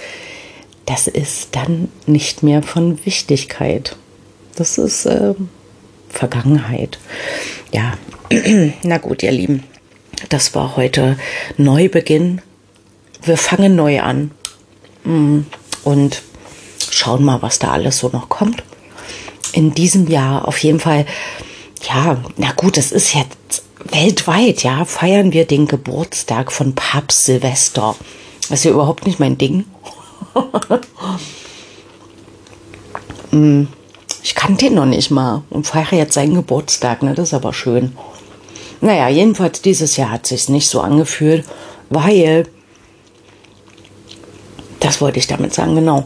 das 0.86 1.08
ist 1.08 1.56
dann 1.56 1.90
nicht 2.08 2.42
mehr 2.42 2.64
von 2.64 3.06
Wichtigkeit. 3.06 3.96
Das 4.56 4.78
ist 4.78 5.06
äh, 5.06 5.36
Vergangenheit. 6.10 6.98
Ja, 7.72 7.94
na 8.84 8.98
gut, 8.98 9.22
ihr 9.22 9.32
Lieben, 9.32 9.64
das 10.30 10.56
war 10.56 10.76
heute 10.76 11.18
Neubeginn. 11.58 12.42
Wir 13.22 13.38
fangen 13.38 13.76
neu 13.76 14.02
an 14.02 14.32
mm, 15.04 15.42
und 15.84 16.24
schauen 16.90 17.24
mal, 17.24 17.42
was 17.42 17.60
da 17.60 17.72
alles 17.72 18.00
so 18.00 18.10
noch 18.10 18.30
kommt. 18.30 18.64
In 19.54 19.74
diesem 19.74 20.08
Jahr 20.08 20.48
auf 20.48 20.58
jeden 20.60 20.80
Fall 20.80 21.06
ja, 21.88 22.18
na 22.38 22.52
gut, 22.54 22.78
es 22.78 22.92
ist 22.92 23.14
jetzt 23.14 23.64
weltweit, 23.86 24.64
ja, 24.64 24.86
feiern 24.86 25.34
wir 25.34 25.46
den 25.46 25.68
Geburtstag 25.68 26.52
von 26.52 26.76
Papst 26.76 27.26
Silvester. 27.26 27.96
Das 28.50 28.60
ist 28.60 28.66
ja 28.66 28.72
überhaupt 28.72 29.06
nicht 29.06 29.20
mein 29.20 29.38
Ding. 29.38 29.66
Hm, 33.32 33.68
ich 34.24 34.34
kannte 34.34 34.66
ihn 34.66 34.74
noch 34.74 34.88
nicht 34.88 35.12
mal 35.12 35.44
und 35.52 35.68
feiere 35.68 35.94
jetzt 35.94 36.16
seinen 36.16 36.34
Geburtstag, 36.34 37.04
ne? 37.04 37.14
Das 37.14 37.28
ist 37.28 37.34
aber 37.36 37.54
schön. 37.54 37.96
Naja, 38.82 39.08
jedenfalls 39.10 39.62
dieses 39.62 39.98
Jahr 39.98 40.12
hat 40.12 40.26
sich 40.26 40.50
nicht 40.50 40.68
so 40.68 40.82
angefühlt, 40.82 41.46
weil, 41.90 42.48
das 44.80 45.00
wollte 45.02 45.20
ich 45.20 45.28
damit 45.28 45.54
sagen, 45.54 45.76
genau, 45.76 46.06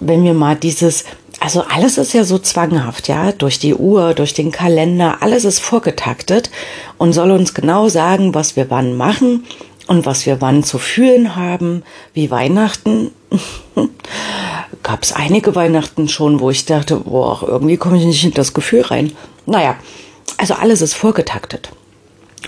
wenn 0.00 0.24
wir 0.24 0.34
mal 0.34 0.56
dieses 0.56 1.04
also 1.40 1.62
alles 1.62 1.98
ist 1.98 2.14
ja 2.14 2.24
so 2.24 2.38
zwanghaft, 2.38 3.08
ja, 3.08 3.32
durch 3.32 3.58
die 3.58 3.74
Uhr, 3.74 4.14
durch 4.14 4.32
den 4.32 4.52
Kalender, 4.52 5.18
alles 5.20 5.44
ist 5.44 5.60
vorgetaktet 5.60 6.50
und 6.98 7.12
soll 7.12 7.30
uns 7.30 7.52
genau 7.52 7.88
sagen, 7.88 8.34
was 8.34 8.56
wir 8.56 8.70
wann 8.70 8.96
machen 8.96 9.44
und 9.86 10.06
was 10.06 10.24
wir 10.26 10.40
wann 10.40 10.64
zu 10.64 10.78
fühlen 10.78 11.36
haben, 11.36 11.82
wie 12.14 12.30
Weihnachten. 12.30 13.10
Gab 14.82 15.02
es 15.02 15.12
einige 15.12 15.54
Weihnachten 15.54 16.08
schon, 16.08 16.40
wo 16.40 16.50
ich 16.50 16.64
dachte, 16.64 16.96
boah, 16.96 17.42
irgendwie 17.46 17.76
komme 17.76 17.98
ich 17.98 18.04
nicht 18.04 18.24
in 18.24 18.32
das 18.32 18.54
Gefühl 18.54 18.82
rein. 18.82 19.12
Naja, 19.44 19.76
also 20.38 20.54
alles 20.54 20.80
ist 20.80 20.94
vorgetaktet. 20.94 21.70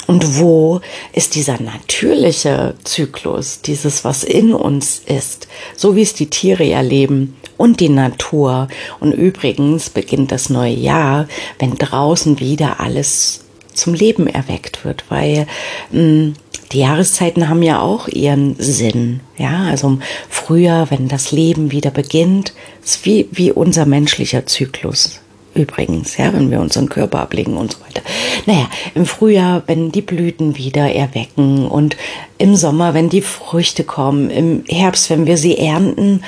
Und 0.06 0.38
wo 0.38 0.80
ist 1.12 1.34
dieser 1.34 1.60
natürliche 1.60 2.74
Zyklus, 2.84 3.60
dieses, 3.60 4.04
was 4.04 4.24
in 4.24 4.54
uns 4.54 5.02
ist, 5.04 5.48
so 5.76 5.96
wie 5.96 6.02
es 6.02 6.14
die 6.14 6.30
Tiere 6.30 6.68
erleben 6.70 7.36
und 7.58 7.80
die 7.80 7.90
Natur. 7.90 8.68
Und 9.00 9.12
übrigens 9.12 9.90
beginnt 9.90 10.32
das 10.32 10.48
neue 10.48 10.72
Jahr, 10.72 11.28
wenn 11.58 11.74
draußen 11.74 12.40
wieder 12.40 12.80
alles 12.80 13.44
zum 13.74 13.92
Leben 13.92 14.26
erweckt 14.26 14.84
wird, 14.86 15.04
weil 15.10 15.46
mh, 15.92 16.00
hm, 16.00 16.34
die 16.72 16.80
Jahreszeiten 16.80 17.48
haben 17.48 17.62
ja 17.62 17.80
auch 17.80 18.08
ihren 18.08 18.56
Sinn. 18.58 19.20
Ja, 19.38 19.64
also 19.70 19.88
im 19.88 20.02
Frühjahr, 20.28 20.90
wenn 20.90 21.08
das 21.08 21.32
Leben 21.32 21.72
wieder 21.72 21.90
beginnt, 21.90 22.52
ist 22.84 23.06
wie, 23.06 23.28
wie 23.32 23.52
unser 23.52 23.86
menschlicher 23.86 24.46
Zyklus 24.46 25.20
übrigens, 25.54 26.16
ja, 26.16 26.32
wenn 26.32 26.50
wir 26.50 26.60
unseren 26.60 26.88
Körper 26.88 27.20
ablegen 27.20 27.56
und 27.56 27.72
so 27.72 27.80
weiter. 27.80 28.02
Naja, 28.46 28.68
im 28.94 29.06
Frühjahr, 29.06 29.62
wenn 29.66 29.90
die 29.90 30.02
Blüten 30.02 30.56
wieder 30.56 30.92
erwecken 30.92 31.66
und 31.66 31.96
im 32.38 32.54
Sommer, 32.54 32.94
wenn 32.94 33.08
die 33.08 33.22
Früchte 33.22 33.84
kommen, 33.84 34.30
im 34.30 34.64
Herbst, 34.68 35.10
wenn 35.10 35.26
wir 35.26 35.36
sie 35.36 35.58
ernten 35.58 36.22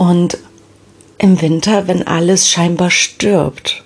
und 0.00 0.38
im 1.18 1.42
Winter, 1.42 1.86
wenn 1.86 2.06
alles 2.06 2.48
scheinbar 2.48 2.90
stirbt 2.90 3.84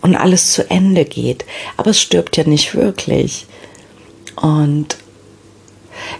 und 0.00 0.16
alles 0.16 0.52
zu 0.52 0.70
Ende 0.70 1.04
geht. 1.04 1.44
Aber 1.76 1.90
es 1.90 2.00
stirbt 2.00 2.38
ja 2.38 2.44
nicht 2.44 2.74
wirklich. 2.74 3.44
Und 4.36 4.96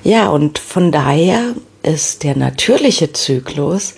ja, 0.05 0.29
und 0.29 0.59
von 0.59 0.93
daher 0.93 1.55
ist 1.83 2.23
der 2.23 2.37
natürliche 2.37 3.15
Zyklus 3.15 3.95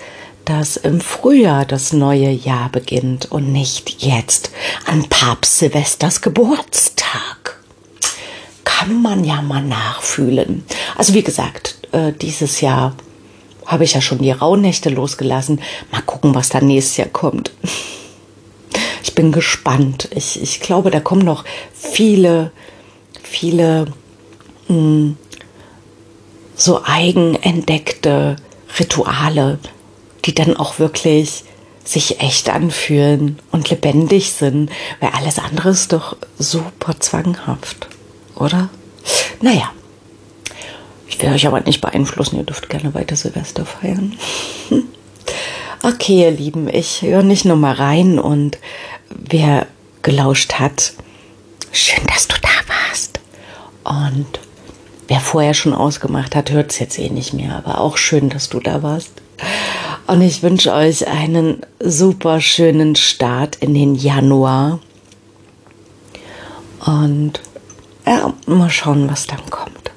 dass 0.46 0.76
im 0.76 1.00
Frühjahr 1.00 1.64
das 1.64 1.92
neue 1.92 2.30
Jahr 2.30 2.70
beginnt 2.70 3.30
und 3.30 3.52
nicht 3.52 4.02
jetzt 4.02 4.50
an 4.84 5.04
Papst 5.08 5.58
Silvesters 5.58 6.22
Geburtstag. 6.22 7.60
Kann 8.64 9.00
man 9.00 9.22
ja 9.22 9.42
mal 9.42 9.62
nachfühlen. 9.62 10.64
Also 10.96 11.14
wie 11.14 11.22
gesagt, 11.22 11.76
äh, 11.92 12.12
dieses 12.12 12.62
Jahr 12.62 12.96
habe 13.70 13.84
ich 13.84 13.94
ja 13.94 14.00
schon 14.00 14.18
die 14.18 14.32
Rauhnächte 14.32 14.90
losgelassen. 14.90 15.60
Mal 15.92 16.02
gucken, 16.02 16.34
was 16.34 16.48
da 16.48 16.60
nächstes 16.60 16.96
Jahr 16.96 17.08
kommt. 17.08 17.52
Ich 19.04 19.14
bin 19.14 19.30
gespannt. 19.30 20.08
Ich, 20.12 20.42
ich 20.42 20.60
glaube, 20.60 20.90
da 20.90 20.98
kommen 20.98 21.22
noch 21.22 21.44
viele, 21.72 22.50
viele 23.22 23.86
mh, 24.66 24.74
hm, 24.74 25.16
so 26.56 26.82
eigenentdeckte 26.84 28.36
Rituale, 28.78 29.60
die 30.24 30.34
dann 30.34 30.56
auch 30.56 30.80
wirklich 30.80 31.44
sich 31.84 32.20
echt 32.20 32.50
anfühlen 32.50 33.38
und 33.52 33.70
lebendig 33.70 34.32
sind, 34.32 34.70
weil 34.98 35.10
alles 35.10 35.38
andere 35.38 35.70
ist 35.70 35.92
doch 35.92 36.16
super 36.38 36.98
zwanghaft, 36.98 37.88
oder? 38.34 38.68
Naja, 39.40 39.70
ich 41.10 41.20
will 41.20 41.32
euch 41.32 41.46
aber 41.46 41.60
nicht 41.60 41.80
beeinflussen, 41.80 42.36
ihr 42.36 42.44
dürft 42.44 42.68
gerne 42.70 42.94
weiter 42.94 43.16
Silvester 43.16 43.66
feiern. 43.66 44.16
Okay, 45.82 46.20
ihr 46.20 46.30
Lieben, 46.30 46.68
ich 46.68 47.00
höre 47.00 47.22
nicht 47.22 47.46
nur 47.46 47.56
mal 47.56 47.72
rein 47.72 48.18
und 48.18 48.58
wer 49.08 49.66
gelauscht 50.02 50.54
hat, 50.58 50.92
schön, 51.72 52.04
dass 52.06 52.28
du 52.28 52.34
da 52.42 52.48
warst. 52.68 53.18
Und 53.82 54.40
wer 55.08 55.20
vorher 55.20 55.54
schon 55.54 55.72
ausgemacht 55.72 56.36
hat, 56.36 56.50
hört 56.50 56.70
es 56.72 56.80
jetzt 56.80 56.98
eh 56.98 57.08
nicht 57.08 57.32
mehr, 57.32 57.56
aber 57.56 57.80
auch 57.80 57.96
schön, 57.96 58.28
dass 58.28 58.50
du 58.50 58.60
da 58.60 58.82
warst. 58.82 59.22
Und 60.06 60.20
ich 60.20 60.42
wünsche 60.42 60.74
euch 60.74 61.08
einen 61.08 61.62
super 61.78 62.42
schönen 62.42 62.94
Start 62.94 63.56
in 63.56 63.72
den 63.72 63.94
Januar. 63.94 64.80
Und 66.84 67.40
ja, 68.06 68.34
mal 68.44 68.68
schauen, 68.68 69.08
was 69.10 69.26
dann 69.26 69.48
kommt. 69.48 69.90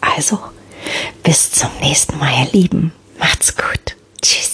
Also, 0.00 0.40
bis 1.22 1.50
zum 1.50 1.70
nächsten 1.80 2.18
Mal, 2.18 2.44
ihr 2.44 2.52
Lieben. 2.52 2.92
Macht's 3.18 3.54
gut. 3.56 3.96
Tschüss. 4.22 4.47